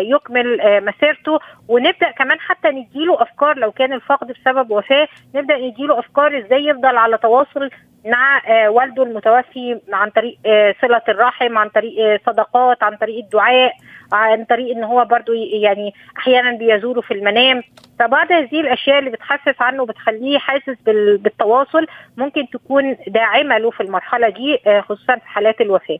يكمل 0.00 0.58
مسيرته. 0.84 1.38
ونبدأ 1.68 2.10
كمان 2.10 2.40
حتى 2.40 2.68
نديله 2.68 3.22
أفكار 3.22 3.56
لو 3.58 3.72
كان 3.72 3.92
الفقد 3.92 4.32
بسبب 4.32 4.70
وفاة 4.70 5.08
نبدأ 5.34 5.58
نديله 5.58 5.98
أفكار 5.98 6.38
إزاي 6.38 6.64
يفضل 6.66 6.96
على 6.96 7.18
تواصل 7.18 7.70
مع 8.06 8.40
والده 8.68 9.02
المتوفي 9.02 9.80
عن 9.92 10.10
طريق 10.10 10.36
صلة 10.82 11.02
الرحم 11.08 11.58
عن 11.58 11.68
طريق 11.68 12.20
صدقات 12.26 12.82
عن 12.82 12.96
طريق 12.96 13.24
الدعاء 13.24 13.72
عن 14.14 14.44
طريق 14.44 14.76
إن 14.76 14.84
هو 14.84 15.04
برضو 15.04 15.32
يعني 15.62 15.92
أحيانا 16.18 16.58
بيزوره 16.58 17.00
في 17.00 17.14
المنام. 17.14 17.62
فبعض 17.98 18.32
هذه 18.32 18.60
الأشياء 18.60 18.98
اللي 18.98 19.10
بتخفف 19.10 19.62
عنه 19.62 19.82
وبتخليه 19.82 20.38
حاسس 20.38 20.76
بالتواصل 21.18 21.86
ممكن 22.16 22.40
تكون 22.52 22.96
داعمة 23.08 23.58
له 23.58 23.70
في 23.70 23.82
المرحلة 23.82 24.28
دي 24.28 24.80
خصوصا 24.80 25.14
في 25.14 25.28
حالات 25.28 25.60
الوفاة. 25.60 25.98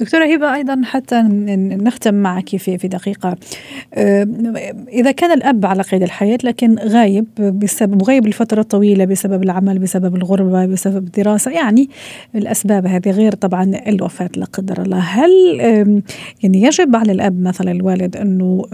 دكتورة 0.00 0.24
هبة 0.24 0.54
أيضا 0.54 0.82
حتى 0.84 1.22
نختم 1.84 2.14
معك 2.14 2.48
في 2.48 2.78
في 2.78 2.88
دقيقة. 2.88 3.36
إذا 4.88 5.12
كان 5.12 5.32
الأب 5.32 5.66
على 5.66 5.82
قيد 5.82 6.02
الحياة 6.02 6.38
لكن 6.44 6.76
غايب 6.78 7.26
بسبب 7.38 8.02
غايب 8.02 8.26
لفترة 8.26 8.62
طويلة 8.62 9.04
بسبب 9.04 9.42
العمل 9.42 9.78
بسبب 9.78 10.16
الغربة 10.16 10.66
بسبب 10.66 11.04
الدراسة 11.04 11.50
يعني 11.50 11.88
الأسباب 12.34 12.86
هذه 12.86 13.10
غير 13.10 13.32
طبعا 13.32 13.72
الوفاة 13.88 14.30
لا 14.36 14.44
قدر 14.44 14.82
الله. 14.82 14.98
هل 14.98 15.30
يعني 16.42 16.62
يجب 16.62 16.96
على 16.96 17.12
الأب 17.12 17.31
مثلا 17.40 17.70
الوالد 17.70 18.16
إنه 18.16 18.64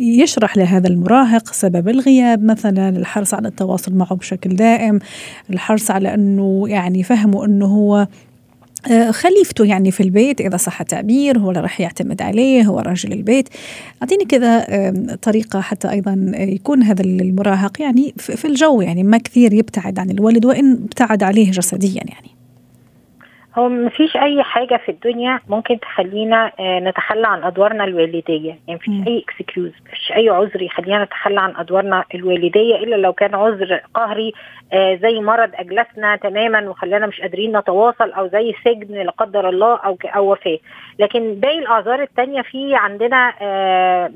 يشرح 0.00 0.56
لهذا 0.56 0.88
المراهق 0.88 1.52
سبب 1.52 1.88
الغياب 1.88 2.44
مثلا 2.44 2.88
الحرص 2.88 3.34
على 3.34 3.48
التواصل 3.48 3.94
معه 3.94 4.14
بشكل 4.14 4.56
دائم 4.56 4.98
الحرص 5.50 5.90
على 5.90 6.14
إنه 6.14 6.64
يعني 6.68 7.02
فهمه 7.02 7.44
إنه 7.44 7.66
هو 7.66 8.06
خليفته 9.10 9.64
يعني 9.64 9.90
في 9.90 10.02
البيت 10.02 10.40
إذا 10.40 10.56
صح 10.56 10.80
التعبير 10.80 11.38
هو 11.38 11.50
اللي 11.50 11.60
راح 11.60 11.80
يعتمد 11.80 12.22
عليه 12.22 12.62
هو 12.62 12.78
رجل 12.78 13.12
البيت. 13.12 13.48
أعطيني 14.02 14.24
كذا 14.24 14.66
طريقة 15.22 15.60
حتى 15.60 15.90
أيضا 15.90 16.32
يكون 16.34 16.82
هذا 16.82 17.02
المراهق 17.02 17.82
يعني 17.82 18.14
في 18.16 18.44
الجو 18.44 18.80
يعني 18.80 19.02
ما 19.02 19.18
كثير 19.18 19.52
يبتعد 19.52 19.98
عن 19.98 20.10
الولد 20.10 20.44
وإن 20.44 20.72
ابتعد 20.72 21.22
عليه 21.22 21.50
جسديا 21.50 22.02
يعني. 22.04 22.39
هو 23.58 23.68
مفيش 23.68 24.16
أي 24.16 24.42
حاجة 24.42 24.76
في 24.76 24.88
الدنيا 24.88 25.40
ممكن 25.48 25.80
تخلينا 25.80 26.52
نتخلى 26.60 27.26
عن 27.28 27.44
أدوارنا 27.44 27.84
الوالدية. 27.84 28.58
يعني 28.68 28.74
مفيش 28.74 29.08
أي 29.08 29.24
اكسكيوز 29.28 29.72
مفيش 29.86 30.12
أي 30.12 30.28
عذر 30.28 30.62
يخلينا 30.62 31.04
نتخلى 31.04 31.40
عن 31.40 31.56
أدوارنا 31.56 32.04
الوالدية 32.14 32.76
إلا 32.76 32.96
لو 32.96 33.12
كان 33.12 33.34
عذر 33.34 33.80
قهري 33.94 34.32
زي 34.74 35.20
مرض 35.20 35.50
أجلسنا 35.54 36.16
تماما 36.16 36.68
وخلانا 36.70 37.06
مش 37.06 37.20
قادرين 37.20 37.56
نتواصل 37.56 38.12
أو 38.12 38.28
زي 38.28 38.54
سجن 38.64 38.94
لا 38.94 39.10
قدر 39.10 39.48
الله 39.48 39.76
أو 39.76 39.98
أو 40.04 40.32
وفاة. 40.32 40.58
لكن 40.98 41.34
باقي 41.34 41.58
الأعذار 41.58 42.02
الثانية 42.02 42.42
في 42.42 42.74
عندنا 42.74 43.34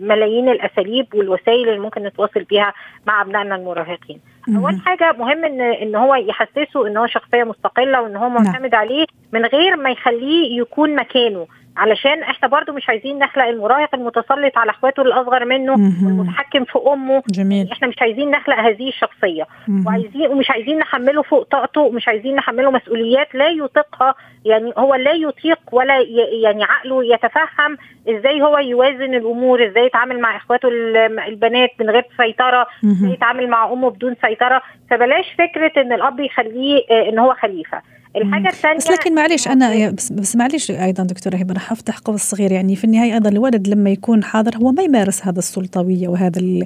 ملايين 0.00 0.48
الأساليب 0.48 1.06
والوسائل 1.14 1.68
اللي 1.68 1.80
ممكن 1.80 2.02
نتواصل 2.02 2.42
بيها 2.42 2.72
مع 3.06 3.22
أبنائنا 3.22 3.56
المراهقين. 3.56 4.20
أول 4.48 4.80
حاجة 4.80 5.12
مهم 5.18 5.44
ان 5.44 5.60
إن 5.60 5.94
هو 5.94 6.14
يحسسه 6.14 6.86
إن 6.86 6.96
هو 6.96 7.06
شخصية 7.06 7.44
مستقلة 7.44 8.02
وإن 8.02 8.16
هو 8.16 8.28
معتمد 8.28 8.74
عليه 8.74 9.06
من 9.32 9.46
غير 9.46 9.76
ما 9.76 9.90
يخليه 9.90 10.60
يكون 10.60 10.96
مكانه. 10.96 11.46
علشان 11.76 12.22
إحنا 12.22 12.48
برضو 12.48 12.72
مش 12.72 12.88
عايزين 12.88 13.18
نخلق 13.18 13.44
المراهق 13.44 13.94
المتسلط 13.94 14.58
على 14.58 14.70
اخواته 14.70 15.02
الاصغر 15.02 15.44
منه. 15.44 15.72
والمتحكم 16.06 16.64
في 16.64 16.78
امه 16.92 17.22
جميل 17.28 17.68
إحنا 17.72 17.88
مش 17.88 17.94
عايزين 18.00 18.30
نخلق 18.30 18.56
هذه 18.58 18.88
الشخصية 18.88 19.46
مهم. 19.68 19.86
وعايزين 19.86 20.26
ومش 20.26 20.50
عايزين 20.50 20.78
نحمله 20.78 21.22
فوق 21.22 21.42
طاقته 21.42 21.80
ومش 21.80 22.08
عايزين 22.08 22.34
نحمله 22.36 22.70
مسؤوليات 22.70 23.34
لا 23.34 23.48
يطيقها 23.48 24.14
يعني 24.44 24.72
هو 24.78 24.94
لا 24.94 25.12
يطيق 25.12 25.58
ولا 25.72 25.94
يعني 26.42 26.64
عقله 26.64 27.04
يتفهم 27.14 27.76
إزاي 28.08 28.42
هو 28.42 28.58
يوازن 28.58 29.14
الأمور 29.14 29.66
إزاي 29.66 29.86
يتعامل 29.86 30.20
مع 30.20 30.36
اخواته 30.36 30.68
ال- 30.68 31.18
البنات 31.20 31.70
من 31.80 31.90
غير 31.90 32.04
سيطرة 32.16 32.66
إزاي. 32.84 33.12
يتعامل 33.12 33.48
مع 33.48 33.72
امه 33.72 33.90
بدون 33.90 34.16
سيطرة 34.26 34.62
فبلاش 34.90 35.26
فكرة 35.38 35.82
ان 35.82 35.92
الاب 35.92 36.20
يخليه 36.20 36.82
آه، 36.90 37.08
ان 37.08 37.18
هو 37.18 37.34
خليفة 37.34 37.82
الحاجة 38.16 38.48
الثانية 38.48 38.76
بس 38.76 38.90
لكن 38.90 39.14
معلش 39.14 39.48
أنا 39.48 39.90
بس, 39.90 40.12
بس 40.12 40.36
معلش 40.36 40.70
أيضا 40.70 41.02
دكتوره 41.02 41.36
هبه 41.36 41.54
راح 41.54 41.72
افتح 41.72 41.98
قوس 41.98 42.22
صغير 42.22 42.52
يعني 42.52 42.76
في 42.76 42.84
النهاية 42.84 43.14
أيضا 43.14 43.28
الولد 43.28 43.68
لما 43.68 43.90
يكون 43.90 44.24
حاضر 44.24 44.56
هو 44.56 44.72
ما 44.72 44.82
يمارس 44.82 45.26
هذا 45.26 45.38
السلطوية 45.38 46.08
وهذا 46.08 46.40
ال 46.40 46.64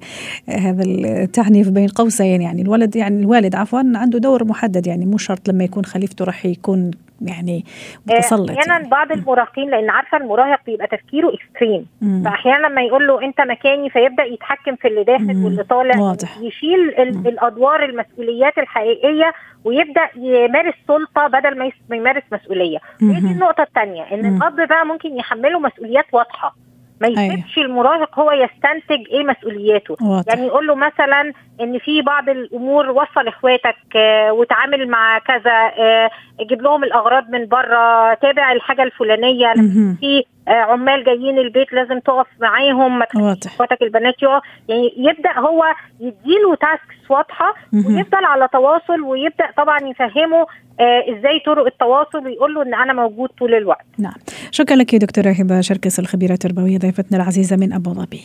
هذا 0.48 0.82
التعنيف 0.84 1.68
بين 1.68 1.88
قوسين. 1.88 2.42
يعني 2.42 2.62
الولد 2.62 2.96
يعني 2.96 3.20
الوالد 3.20 3.54
عفوا 3.54 3.78
عنده 3.78 4.18
دور 4.18 4.44
محدد. 4.44 4.86
يعني 4.86 5.06
مو 5.06 5.18
شرط 5.18 5.48
لما 5.48 5.64
يكون 5.64 5.84
خليفته 5.84 6.24
راح 6.24 6.46
يكون 6.46 6.90
يعني 7.22 7.64
متسلط 8.06 8.50
أحيانا 8.50 8.72
يعني. 8.76 8.88
بعض 8.88 9.12
المراهقين 9.12 9.70
لأن 9.70 9.90
عارفة 9.90 10.16
المراهق 10.18 10.60
بيبقى 10.66 10.86
تفكيره 10.86 11.32
اكستريم. 11.34 11.86
فاحيانا 12.24 12.66
لما 12.66 12.82
يقول 12.82 13.06
له 13.06 13.22
أنت 13.24 13.40
مكاني 13.40 13.90
فيبدأ 13.90 14.24
يتحكم 14.24 14.76
في 14.76 14.88
اللي 14.88 15.04
داخل 15.04 15.34
مم. 15.34 15.44
واللي 15.44 15.62
طالع 15.64 15.98
واضح. 16.00 16.38
يشيل 16.40 16.94
ال- 16.98 17.16
مم. 17.18 17.26
الأدوار 17.26 17.84
المسؤوليات 17.84 18.58
الحقيقية 18.58 19.32
ويبدأ 19.64 20.08
يمارس 20.16 20.74
سلطة 20.88 21.26
بدل 21.26 21.58
ما 21.58 21.96
يمارس 21.96 22.22
مسؤولية 22.32 22.78
وهي 23.02 23.14
دي 23.14 23.20
مهم. 23.20 23.32
النقطة 23.32 23.62
الثانية 23.62 24.02
إن. 24.02 24.36
الاب 24.36 24.56
بقى 24.68 24.86
ممكن 24.86 25.16
يحمله 25.16 25.58
مسؤوليات 25.60 26.04
واضحة 26.12 26.56
ما 27.00 27.08
أيوة. 27.08 27.22
يسيبش 27.22 27.58
المراهق 27.58 28.18
هو 28.18 28.32
يستنتج 28.32 29.08
إيه 29.10 29.24
مسؤولياته. 29.24 29.96
واضح. 30.00 30.34
يعني 30.34 30.46
يقول 30.46 30.66
له 30.66 30.74
مثلا 30.74 31.32
إن 31.60 31.78
في 31.78 32.02
بعض 32.02 32.28
الأمور 32.28 32.90
وصل 32.90 33.28
إخواتك 33.28 33.96
آه، 33.96 34.32
وتعامل 34.32 34.88
مع 34.88 35.18
كذا 35.18 35.72
آه، 35.78 36.10
جيب 36.48 36.62
لهم 36.62 36.84
الأغراض 36.84 37.30
من 37.30 37.46
بره 37.46 38.14
تابع 38.14 38.52
الحاجة 38.52 38.82
الفلانية. 38.82 39.52
في 40.00 40.24
آه، 40.48 40.50
عمال 40.52 41.04
جايين 41.04 41.38
البيت 41.38 41.72
لازم 41.72 41.98
تقف 41.98 42.26
معاهم 42.40 42.98
ما 42.98 43.06
إخواتك 43.46 43.82
البنات 43.82 44.22
يقف. 44.22 44.42
يعني 44.68 44.92
يبدأ 44.96 45.38
هو 45.38 45.64
يديله 46.00 46.54
تاسكس 46.54 47.10
واضحة. 47.10 47.54
ويفضل 47.72 48.24
على 48.24 48.48
تواصل 48.52 49.00
ويبدأ 49.00 49.50
طبعا 49.56 49.78
يفهمه 49.80 50.46
آه، 50.80 51.04
إزاي 51.18 51.38
طرق 51.46 51.66
التواصل 51.66 52.26
ويقول 52.26 52.54
له 52.54 52.62
إن 52.62 52.74
أنا 52.74 52.92
موجود 52.92 53.28
طول 53.38 53.54
الوقت. 53.54 53.86
نعم. 53.98 54.12
شكرا 54.50 54.76
لك 54.76 54.94
دكتورة 54.94 55.30
هبة 55.30 55.60
شركس 55.60 55.98
الخبيرة 55.98 56.32
التربوية 56.32 56.78
ضيفتنا 56.78 57.16
العزيزة 57.16 57.56
من 57.56 57.72
أبو 57.72 57.94
ظبي. 57.94 58.20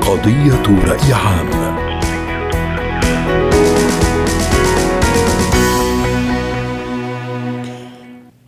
قضية 0.00 0.88
رأي 0.88 1.12
عام. 1.12 1.76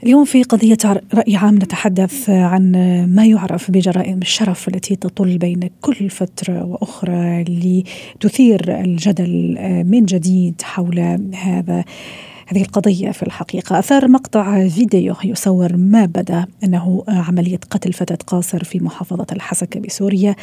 اليوم 0.03 0.25
في 0.25 0.43
قضية 0.43 0.79
رأي 1.15 1.37
عام 1.37 1.55
نتحدث 1.55 2.31
عن 2.31 2.73
ما 3.15 3.27
يعرف 3.27 3.71
بجرائم 3.71 4.19
الشرف 4.19 4.69
التي 4.69 4.97
تطل 4.97 5.39
بين 5.39 5.71
كل 5.81 6.11
فترة 6.11 6.65
وأخرى 6.65 7.45
لتثير 7.45 8.81
الجدل 8.81 9.59
من 9.87 10.05
جديد 10.05 10.63
حول 10.63 10.99
هذا 11.35 11.85
هذه 12.51 12.63
القضية 12.63 13.11
في 13.11 13.23
الحقيقة. 13.23 13.79
أثار 13.79 14.09
مقطع 14.09 14.69
فيديو 14.69 15.15
يصور 15.25 15.77
ما 15.77 16.05
بدأ 16.05 16.47
أنه 16.65 17.05
عملية 17.09 17.61
قتل 17.71 17.93
فتاة 17.93 18.19
قاصر 18.27 18.65
في 18.65 18.81
محافظة 18.81 19.27
الحسكة 19.33 19.81
بسوريا. 19.81 20.37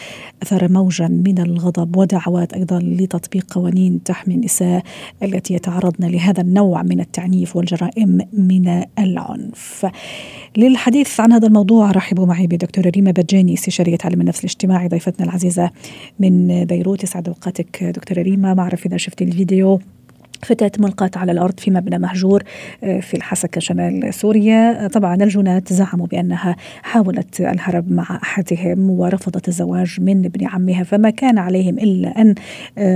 أثار 0.43 0.71
موجا 0.71 1.07
من 1.07 1.39
الغضب 1.39 1.97
ودعوات 1.97 2.53
أيضا 2.53 2.79
لتطبيق 2.79 3.53
قوانين 3.53 4.03
تحمي 4.03 4.35
النساء 4.35 4.83
التي 5.23 5.53
يتعرضن 5.53 6.07
لهذا 6.07 6.41
النوع 6.41 6.83
من 6.83 6.99
التعنيف 6.99 7.55
والجرائم 7.55 8.21
من 8.33 8.83
العنف. 8.99 9.85
للحديث 10.57 11.19
عن 11.19 11.31
هذا 11.31 11.47
الموضوع 11.47 11.91
رحبوا 11.91 12.25
معي 12.25 12.47
بدكتورة 12.47 12.89
ريما 12.89 13.11
بجاني 13.11 13.53
استشارية 13.53 13.97
علم 14.03 14.21
النفس 14.21 14.39
الاجتماعي 14.39 14.87
ضيفتنا 14.87 15.25
العزيزة 15.25 15.69
من 16.19 16.65
بيروت. 16.65 17.03
يسعد 17.03 17.27
أوقاتك 17.27 17.83
دكتورة 17.83 18.21
ريما. 18.21 18.53
ما 18.53 18.61
أعرف 18.61 18.85
إذا 18.85 18.97
شفتي 18.97 19.23
الفيديو. 19.23 19.79
فتاة 20.41 20.71
ملقاة 20.79 21.11
على 21.15 21.31
الأرض 21.31 21.59
في 21.59 21.71
مبنى 21.71 21.99
مهجور 21.99 22.43
في 22.81 23.13
الحسكة 23.13 23.61
شمال 23.61 24.13
سوريا. 24.13 24.87
طبعا 24.87 25.15
الجنات 25.15 25.73
زعموا 25.73 26.07
بأنها 26.07 26.55
حاولت 26.81 27.41
الهرب 27.41 27.91
مع 27.91 28.19
أحدهم 28.23 28.89
ورفضت 28.89 29.47
الزواج 29.47 29.97
من 30.01 30.25
ابن 30.25 30.47
عمها 30.47 30.83
فما 30.83 31.09
كان 31.09 31.37
عليهم 31.37 31.79
إلا 31.79 32.21
أن 32.21 32.35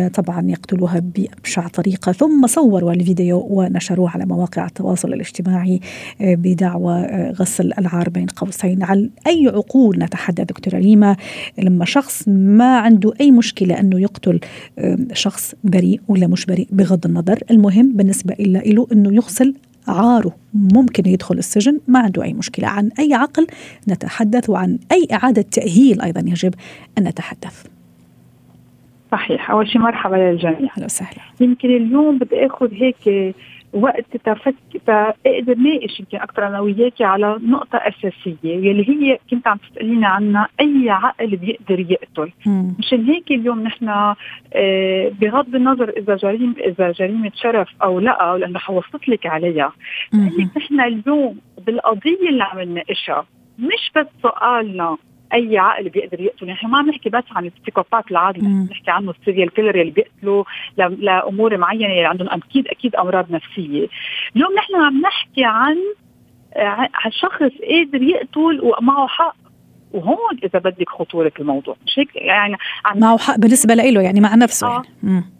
طبعا 0.09 0.49
يقتلوها 0.49 0.99
بأبشع 0.99 1.67
طريقة. 1.67 2.11
ثم 2.11 2.47
صوروا 2.47 2.93
الفيديو 2.93 3.47
ونشروه 3.49 4.09
على 4.09 4.25
مواقع 4.25 4.65
التواصل 4.65 5.13
الاجتماعي 5.13 5.79
بدعوى 6.19 7.05
غسل 7.31 7.73
العار 7.77 8.09
بين 8.09 8.25
قوسين. 8.25 8.83
على 8.83 9.09
أي 9.27 9.47
عقول 9.47 9.99
نتحدى 9.99 10.43
دكتورة 10.43 10.75
ريما؟ 10.75 11.15
لما 11.57 11.85
شخص 11.85 12.23
ما 12.27 12.77
عنده 12.77 13.13
أي 13.21 13.31
مشكلة 13.31 13.79
أنه 13.79 13.99
يقتل 13.99 14.39
شخص 15.13 15.55
بريء 15.63 16.01
ولا 16.07 16.27
مش 16.27 16.45
بريء 16.45 16.67
بغض 16.71 17.05
النظر 17.05 17.28
المهم 17.51 17.91
بالنسبة 17.93 18.33
إلا 18.33 18.59
له 18.59 18.87
أنه 18.91 19.13
يغسل 19.13 19.55
عاره. 19.87 20.35
ممكن 20.53 21.09
يدخل 21.09 21.37
السجن 21.37 21.79
ما 21.87 21.99
عنده 21.99 22.23
أي 22.23 22.33
مشكلة. 22.33 22.67
عن 22.67 22.89
أي 22.99 23.13
عقل 23.13 23.47
نتحدث 23.89 24.49
وعن 24.49 24.79
أي 24.91 25.07
إعادة 25.13 25.41
تأهيل 25.41 26.01
أيضا 26.01 26.19
يجب 26.19 26.53
أن 26.97 27.03
نتحدث. 27.03 27.65
صحيح. 29.11 29.51
أول 29.51 29.67
شيء 29.67 29.81
مرحبا 29.81 30.15
للجميع. 30.15 30.71
أهلا 30.75 30.85
وسهلا. 30.85 31.19
يمكن 31.41 31.69
اليوم 31.69 32.17
بدي 32.17 32.45
أخذ 32.45 32.73
هيك 32.73 33.35
وقت 33.73 34.17
تفك 34.25 34.55
فاقدر 34.87 35.55
ناقش 35.55 35.99
يمكن 35.99 36.17
أكثر 36.17 36.47
أنا 36.47 36.59
وياكي 36.59 37.03
على 37.03 37.39
نقطة 37.43 37.77
أساسية 37.77 38.35
يلي 38.43 38.89
هي 38.89 39.19
كنت 39.29 39.47
عم 39.47 39.57
تسالينا 39.57 40.07
عنها 40.07 40.47
أي 40.59 40.89
عقل 40.89 41.35
بيقدر 41.35 41.79
يقتل. 41.79 42.31
مشان 42.79 43.05
هيك 43.05 43.31
اليوم 43.31 43.63
نحن 43.63 43.89
آه، 44.53 45.11
بغض 45.21 45.55
النظر 45.55 45.89
إذا 45.89 46.15
جريمه 46.15 46.55
إذا 46.59 46.91
جريمة 46.91 47.31
شرف 47.35 47.67
أو 47.83 47.99
لأ 47.99 48.37
لأنه 48.37 48.59
أوصلك 48.69 49.25
عليها. 49.25 49.71
نحن 50.57 50.81
اليوم 50.81 51.37
بالقضية 51.65 52.29
اللي 52.29 52.43
عم 52.43 52.59
نناقشها 52.59 53.25
مش 53.59 53.91
بس 53.95 54.07
سؤالنا. 54.23 54.97
أي 55.33 55.57
عقل 55.57 55.89
بيقدر 55.89 56.21
يقتل. 56.21 56.47
نحن 56.47 56.67
ما 56.67 56.77
عم 56.77 56.89
نحكي 56.89 57.09
بس 57.09 57.23
عن 57.31 57.45
ال 57.45 57.51
psychopath 57.51 58.11
العادي 58.11 58.39
بنحكي 58.39 58.91
عنه 58.91 59.11
ال 59.11 59.17
serial 59.17 59.53
killer 59.53 59.81
اللي 59.81 59.91
بيقتلوا 59.91 60.43
لأمور 60.77 61.57
معينة 61.57 61.85
اللي 61.85 62.05
عندهم. 62.05 62.27
أكيد 62.29 62.67
أكيد 62.67 62.95
أمراض 62.95 63.31
نفسية. 63.31 63.87
اليوم 64.35 64.53
نحن 64.57 64.75
عم 64.75 65.01
نحكي 65.01 65.43
عن 65.43 65.77
عن 66.93 67.11
شخص 67.11 67.41
قادر 67.41 68.01
يقتل 68.01 68.61
ومعه 68.63 69.07
حق. 69.07 69.35
وهون 69.93 70.37
إذا 70.43 70.59
بدك 70.59 70.89
خطورة 70.89 71.31
الموضوع. 71.39 71.75
مش 71.85 71.99
هيك؟ 71.99 72.15
يعني 72.15 72.57
معه 72.95 73.17
حق 73.17 73.35
بالنسبة 73.35 73.73
له 73.73 74.01
يعني 74.01 74.21
مع 74.21 74.35
نفسه 74.35 74.67
آه. 74.67 74.83
يعني. 75.03 75.38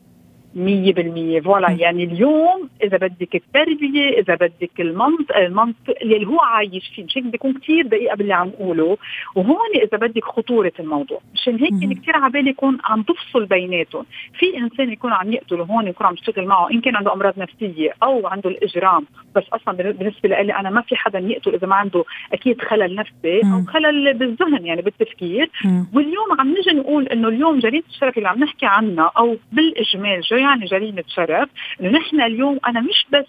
مية 0.55 0.93
بالمية 0.93 1.41
فوالا. 1.41 1.71
يعني 1.71 2.03
اليوم 2.03 2.69
إذا 2.83 2.97
بدك 2.97 3.35
التربية 3.35 4.09
إذا 4.19 4.35
بدك 4.35 4.79
المنطق 4.79 5.37
المنطق 5.37 5.93
اللي 6.01 6.27
هو 6.27 6.39
عايش 6.39 6.91
فيه 6.95 7.03
مش 7.03 7.17
هيك 7.17 7.25
بيكون 7.25 7.53
كثير 7.53 7.87
دقيقة 7.87 8.15
باللي 8.15 8.33
عم 8.33 8.49
قوله 8.49 8.97
وهون 9.35 9.69
إذا 9.75 9.97
بدك 9.97 10.23
خطورة 10.23 10.71
الموضوع 10.79 11.19
مشان 11.33 11.55
هيك 11.59 11.71
مهم. 11.71 11.93
كثير 11.93 12.17
عبالي 12.17 12.49
يكون 12.49 12.77
عم 12.83 13.01
تفصل 13.01 13.45
بيناتهم 13.45 14.05
في 14.39 14.57
إنسان 14.57 14.91
يكون 14.91 15.13
عم 15.13 15.33
يقتل 15.33 15.61
وهون 15.61 15.87
يكون 15.87 16.07
عم 16.07 16.13
يشتغل 16.13 16.45
معه 16.45 16.71
إن 16.71 16.81
كان 16.81 16.95
عنده 16.95 17.13
أمراض 17.13 17.39
نفسية 17.39 17.93
أو 18.03 18.27
عنده 18.27 18.49
الإجرام 18.49 19.05
بس 19.35 19.43
أصلا 19.53 19.73
بالنسبة 19.73 20.29
لي 20.29 20.55
أنا 20.55 20.69
ما 20.69 20.81
في 20.81 20.95
حدا 20.95 21.19
يقتل 21.19 21.53
إذا 21.53 21.67
ما 21.67 21.75
عنده 21.75 22.03
أكيد 22.33 22.61
خلل 22.61 22.95
نفسي 22.95 23.41
أو. 23.43 23.65
خلل 23.67 24.13
بالذهن 24.13 24.65
يعني 24.65 24.81
بالتفكير. 24.81 25.49
واليوم 25.93 26.39
عم 26.39 26.49
نجي 26.49 26.79
نقول 26.79 27.07
إنه 27.07 27.27
اليوم 27.27 27.59
جريمة 27.59 27.83
الشرف 27.89 28.17
اللي 28.17 28.29
عم 28.29 28.39
نحكي 28.43 28.65
عنها 28.65 29.11
أو 29.17 29.37
بالإجمال 29.51 30.25
شو 30.25 30.38
يعني 30.39 30.65
جريمة 30.65 31.03
شرف. 31.07 31.49
نحن 31.81 32.21
اليوم 32.21 32.59
أنا 32.67 32.81
مش 32.81 33.05
بس 33.13 33.25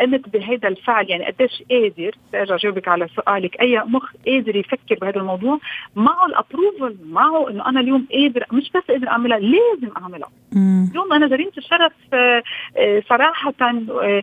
قمت 0.00 0.28
بهذا 0.28 0.68
الفعل 0.68 1.10
يعني 1.10 1.24
قديش 1.26 1.62
قادر. 1.70 2.14
ارجع 2.34 2.56
جاوبك 2.56 2.88
على 2.88 3.08
سؤالك. 3.08 3.60
أي 3.60 3.82
مخ 3.86 4.12
قادر 4.26 4.56
يفكر 4.56 4.94
بهذا 5.00 5.16
الموضوع؟ 5.16 5.58
معه 5.96 6.26
الابروفل 6.26 6.96
معه 7.04 7.50
إنه 7.50 7.68
أنا 7.68 7.80
اليوم 7.80 8.06
قادر 8.12 8.44
مش 8.52 8.70
بس 8.74 8.82
قادر 8.88 9.08
أعملها 9.08 9.38
لازم 9.38 9.96
أعملها. 9.96 10.28
اليوم 10.90 11.12
أنا 11.12 11.26
جريمة 11.26 11.52
الشرف 11.58 11.92
آه، 12.12 12.42
آه، 12.76 13.02
صراحة 13.08 13.54
آه، 13.60 14.22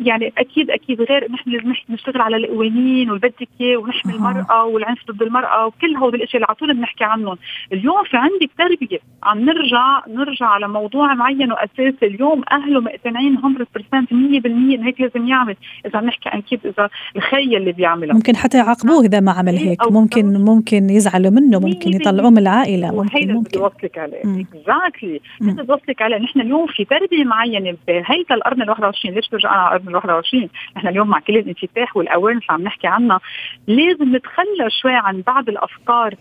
يعني 0.00 0.32
أكيد 0.38 0.70
أكيد 0.70 1.02
غير 1.02 1.32
نحن 1.32 1.50
لازم 1.50 1.74
نشتغل 1.88 2.20
على 2.20 2.36
القوانين 2.36 3.10
والبدك 3.10 3.48
اياه 3.60 3.76
ونحمي 3.76 4.12
أه. 4.12 4.16
المرأة 4.16 4.64
والعنف 4.64 4.98
ضد 5.10 5.22
المرأة 5.22 5.66
وكل 5.66 5.96
هول 5.96 6.14
الأشياء 6.14 6.36
اللي 6.36 6.46
على 6.48 6.54
طول 6.54 6.74
بنحكي 6.74 7.04
عنهم. 7.04 7.38
اليوم 7.72 8.04
في 8.10 8.16
عندك 8.16 8.50
تربية. 8.58 8.98
عم 9.22 9.40
نرجع 9.40 10.02
نرجع 10.08 10.46
على 10.46 10.68
موضوع 10.68 11.14
معين 11.14 11.52
واساسي 11.52 12.06
اليوم 12.06 12.42
أهله 12.52 12.80
مقتنعين 12.80 13.36
100% 13.36 13.38
100% 13.40 14.46
انه 14.46 14.86
هيك 14.86 15.00
لازم 15.00 15.26
يعمل. 15.26 15.56
إذا 15.86 15.98
عم 15.98 16.04
نحكي 16.04 16.28
أكيد 16.28 16.60
إذا 16.66 16.90
الخي 17.16 17.56
اللي 17.56 17.72
بيعملها 17.72 18.14
ممكن 18.14 18.36
حتى 18.36 18.58
يعاقبوه 18.58 19.04
إذا 19.04 19.20
ما 19.20 19.32
عمل 19.32 19.56
هيك. 19.56 19.92
ممكن 19.92 20.44
ممكن 20.44 20.90
يزعلوا 20.90 21.30
منه 21.30 21.60
ممكن 21.60 21.92
يطلعوه 21.92 22.30
من 22.30 22.38
العائلة 22.38 22.94
ممكن 22.94 23.32
ممكن 23.32 23.50
بدي 23.50 23.58
أوصلك 23.58 23.98
عليه. 23.98 24.22
exactly 24.22 25.20
بدي 25.40 25.72
أوصلك 25.72 26.02
عليه. 26.02 26.16
نحن 26.16 26.40
اليوم 26.40 26.66
في 26.66 26.84
تربية 26.84 27.24
معينة 27.24 27.76
بهيدا 27.86 28.34
القرن 28.34 28.62
ال 28.62 28.70
21 28.70 29.14
ليش 29.14 29.28
برجع 29.28 29.76
على 29.88 29.96
القرن 29.96 30.10
ال 30.10 30.14
21 30.14 30.48
نحن 30.76 30.88
اليوم 30.88 31.08
مع 31.08 31.20
كل 31.20 31.36
الانفتاح 31.36 31.96
وال 31.96 32.04
awareness 32.04 32.42
عم 32.50 32.62
نحكي 32.62 32.86
عنها. 32.86 33.20
لازم 33.66 34.16
نتخلى 34.16 34.70
شوي 34.82 34.94
عن 34.94 35.20
بعض 35.20 35.48
الأفكار. 35.48 36.14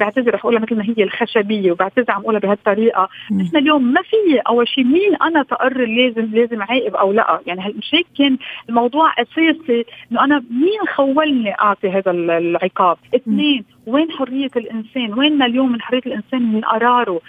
بعتذر 0.00 0.34
رح 0.34 0.40
أقولها 0.40 0.60
مثل 0.60 0.76
ما 0.76 0.84
هي 0.84 1.04
الخشبية 1.04 1.72
وبعتذر 1.72 2.10
عم 2.10 2.20
أقولها 2.20 2.40
بهالطريقة. 2.40 3.08
نحن 3.40 3.56
اليوم 3.56 3.92
ما 3.92 4.02
في 4.02 4.40
أول 4.48 4.68
شيء 4.68 4.84
مين 4.84 5.16
أنا 5.22 5.42
تقرر 5.42 5.86
لازم 5.86 6.34
لازم 6.34 6.62
عاقب 6.62 6.94
أو 6.94 7.12
لأ. 7.12 7.40
يعني 7.46 7.74
مش 7.78 7.90
هيك 7.94 8.06
كان 8.18 8.38
الموضوع 8.68 9.12
أساسي 9.18 9.84
إنه 10.12 10.24
أنا 10.24 10.38
مين 10.50 10.80
خولني 10.96 11.54
أعطي 11.60 11.88
هذا 11.88 12.10
العقاب؟ 12.10 12.96
اثنين 13.14 13.64
وين 13.86 14.10
حرية 14.10 14.50
الإنسان؟ 14.56 15.18
وين 15.18 15.42
اليوم 15.42 15.72
من 15.72 15.80
حرية 15.80 16.02
الإنسان 16.06 16.52
من 16.52 16.60
قراره؟ 16.60 17.20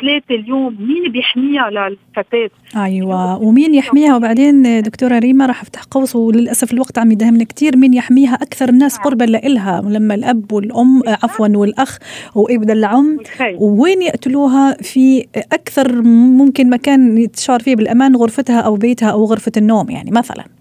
ثلاثة 0.00 0.34
اليوم 0.34 0.76
مين 0.80 1.12
بيحميها 1.12 1.70
للفتاة؟ 1.70 2.50
أيوة. 2.76 3.42
ومين 3.42 3.74
يحميها؟ 3.74 4.16
وبعدين 4.16 4.82
دكتورة 4.82 5.18
ريما 5.18 5.46
راح 5.46 5.62
أفتح 5.62 5.82
قوس 5.82 6.16
وللأسف 6.16 6.72
الوقت 6.72 6.98
عم 6.98 7.12
يدهمنا 7.12 7.44
كثير 7.44 7.76
مين 7.76 7.94
يحميها؟ 7.94 8.34
أكثر 8.34 8.68
الناس 8.68 8.96
نعم. 8.96 9.04
قربا 9.04 9.24
لإلها 9.24 9.80
لما 9.80 10.14
الأب 10.14 10.52
والأم 10.52 11.02
عفوا 11.06 11.48
والأخ 11.48 11.98
وابن 12.34 12.70
العم. 12.70 13.18
وين 13.60 14.02
يقتلوها؟ 14.02 14.76
في 14.82 15.26
أكثر 15.52 16.02
ممكن 16.02 16.70
مكان 16.70 17.18
يتشعر 17.18 17.60
فيه 17.60 17.76
بالأمان 17.76 18.16
غرفتها 18.16 18.60
أو 18.60 18.74
بيتها 18.74 19.10
أو 19.10 19.24
غرفة 19.24 19.52
النوم 19.56 19.90
يعني 19.90 20.10
مثلا. 20.10 20.55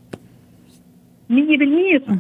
100% 1.29 1.33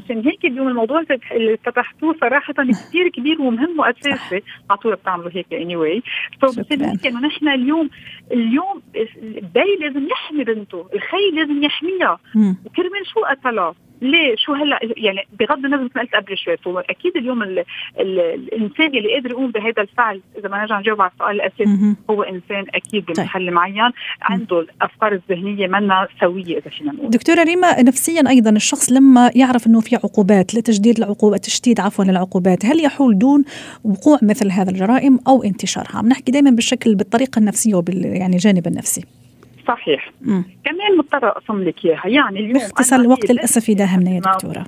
عشان 0.05 0.21
هيك 0.25 0.45
اليوم 0.45 0.67
الموضوع 0.67 1.03
اللي 1.31 1.57
فتحتوه 1.57 2.15
صراحة 2.21 2.53
كثير 2.53 3.09
كبير 3.09 3.41
ومهم 3.41 3.79
وأساسي. 3.79 4.41
على 4.69 4.79
طول 4.79 4.95
بتعملوا 4.95 5.29
هيك 5.33 5.53
anyway 5.53 6.03
فبصير 6.41 6.85
هيك 6.85 7.07
إنه 7.07 7.19
نحن 7.19 7.47
اليوم 7.47 7.89
اليوم 8.31 8.81
البي 9.23 9.75
لازم 9.79 10.07
يحمي 10.07 10.43
بنته، 10.43 10.89
الخي 10.93 11.31
لازم 11.33 11.63
يحميها. 11.63 12.19
وكرمال 12.65 13.07
شو 13.13 13.19
قتلها؟ 13.19 13.75
ليه؟ 14.01 14.35
شو 14.35 14.53
هلأ؟ 14.53 14.79
يعني 14.97 15.27
بغض 15.39 15.65
النظر 15.65 15.83
مثل 15.83 15.91
ما 15.95 16.01
قلت 16.01 16.15
قبل 16.15 16.37
شوي 16.37 16.57
هو 16.67 16.79
أكيد 16.79 17.17
اليوم 17.17 17.43
ال 17.43 17.59
ال 17.99 18.19
الإنسان 18.19 18.87
اللي 18.87 19.13
قادر 19.13 19.31
يقوم 19.31 19.51
بهذا 19.51 19.81
الفعل 19.81 20.21
إذا 20.37 20.49
ما 20.49 20.57
نرجع 20.57 20.79
نجاوب 20.79 21.01
على 21.01 21.11
السؤال 21.11 21.41
الأساسي 21.41 21.95
هو 22.09 22.23
إنسان 22.23 22.65
أكيد 22.75 23.05
طيب. 23.05 23.15
بمحل 23.15 23.51
معين 23.51 23.91
عنده 24.21 24.59
الأفكار 24.59 25.11
الذهنية 25.13 25.67
منا 25.67 26.07
سوية 26.19 26.57
إذا 26.57 26.69
فينا 26.69 26.91
نقول. 26.91 27.09
دكتورة 27.09 27.43
ريما 27.43 27.81
نفسيا 27.81 28.29
أيضا 28.29 28.49
الشخص 28.49 28.91
لما 28.91 29.31
يعرف 29.35 29.67
إنه 29.67 29.79
في 29.79 29.95
عقوبات 29.95 30.55
لتجديد 30.55 30.97
العقوبات 30.97 31.45
تشديد 31.45 31.79
عفوا 31.79 32.05
للعقوبات 32.05 32.65
هل 32.65 32.85
يحول 32.85 33.17
دون 33.17 33.43
وقوع 33.83 34.19
مثل 34.21 34.51
هذا 34.51 34.69
الجرائم 34.71 35.19
أو 35.27 35.43
انتشارها؟ 35.43 35.97
عم 35.97 36.07
نحكي 36.07 36.31
دائما 36.31 36.49
بالشكل 36.49 36.95
بالطريقة 36.95 37.39
النفسية 37.39 37.75
وبال 37.75 38.05
يعني 38.05 38.35
الجانب 38.35 38.67
النفسي. 38.67 39.24
صحيح. 39.67 40.11
مم. 40.21 40.43
كمان 40.63 40.97
مضطرة 40.97 41.27
اقسم 41.27 41.63
لك 41.63 41.85
إياها. 41.85 42.07
يعني 42.07 42.39
اليوم 42.39 42.53
باختصار 42.53 42.99
الوقت 42.99 43.31
للأسف 43.31 43.69
يداهمنا 43.69 44.11
يا 44.11 44.19
دكتورة. 44.19 44.65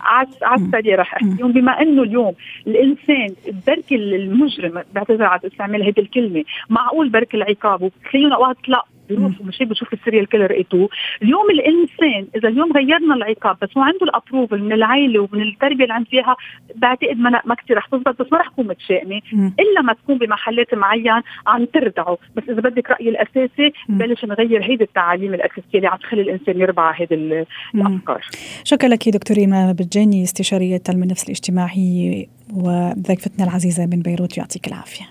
على 0.00 0.28
السريع 0.56 0.96
رح 0.96 1.14
أحكي. 1.14 1.42
بما 1.42 1.82
إنه 1.82 2.02
اليوم 2.02 2.34
الإنسان 2.66 3.34
بركي 3.66 3.94
المجرم 3.94 4.82
بعتذر 4.94 5.24
على 5.24 5.40
استعمال 5.44 5.82
هذه 5.82 5.98
الكلمة 5.98 6.44
معقول 6.70 7.08
برك 7.08 7.34
العقاب؟ 7.34 7.82
وخلينا 8.06 8.36
اوقات 8.36 8.68
لا. 8.68 8.82
بيروح 9.08 9.32
مش 9.40 9.62
هيك 9.62 9.68
بشوف 9.68 9.92
السيريال 9.92 10.28
كيلر 10.28 10.50
ايتو 10.50 10.88
اليوم 11.22 11.50
الإنسان 11.50 12.26
إذا 12.36 12.48
اليوم 12.48 12.72
غيرنا 12.72 13.14
العقاب 13.14 13.56
بس 13.62 13.68
هو 13.76 13.82
عنده 13.82 14.02
الابروفل 14.02 14.62
من 14.62 14.72
العائله 14.72 15.20
ومن 15.20 15.42
التربية 15.42 15.84
اللي 15.84 15.94
عند 15.94 16.06
فيها 16.06 16.36
بعتقد 16.76 17.16
ما 17.16 17.42
ما 17.44 17.54
كثير 17.54 17.76
رح 17.76 17.86
تزبط 17.86 18.22
بس 18.22 18.32
ما 18.32 18.38
رح 18.38 18.48
تكون 18.48 18.66
متشائمة. 18.66 19.20
إلا 19.32 19.82
ما 19.82 19.92
تكون 19.92 20.18
بمحلات 20.18 20.74
معين 20.74 21.22
عم 21.46 21.64
تردعه. 21.64 22.18
بس 22.36 22.42
إذا 22.48 22.60
بدك 22.60 22.90
رايي 22.90 23.08
الأساسي 23.08 23.72
بلش 23.88 24.24
نغير 24.24 24.62
هيدي 24.62 24.84
التعاليم 24.84 25.34
الأساسية 25.34 25.62
اللي 25.74 25.86
عم 25.88 25.96
تخلي 25.96 26.22
الإنسان 26.22 26.60
يربع 26.60 26.90
هيدي 26.90 27.14
الأفكار. 27.74 28.20
شكرا 28.64 28.88
لك 28.88 29.08
دكتور 29.08 29.36
إيمان 29.36 29.72
بتجاني 29.72 30.22
استشارية 30.22 30.82
علم 30.88 31.02
النفس 31.02 31.24
الاجتماعي 31.24 32.28
وضيفتنا 32.54 33.44
العزيزة 33.44 33.86
من 33.86 34.00
بيروت 34.02 34.38
يعطيك 34.38 34.66
العافية. 34.68 35.04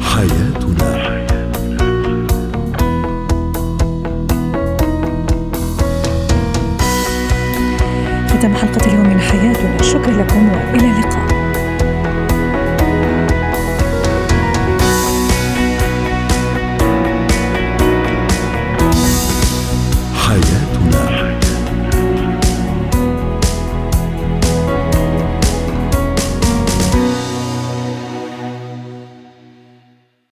حياتنا. 0.00 1.25
ختم 8.46 8.54
حلقة 8.54 8.86
اليوم 8.86 9.08
من 9.08 9.20
حياتنا 9.20 9.82
شكرا 9.82 10.12
لكم 10.12 10.48
وإلى 10.48 10.86
اللقاء. 10.86 11.15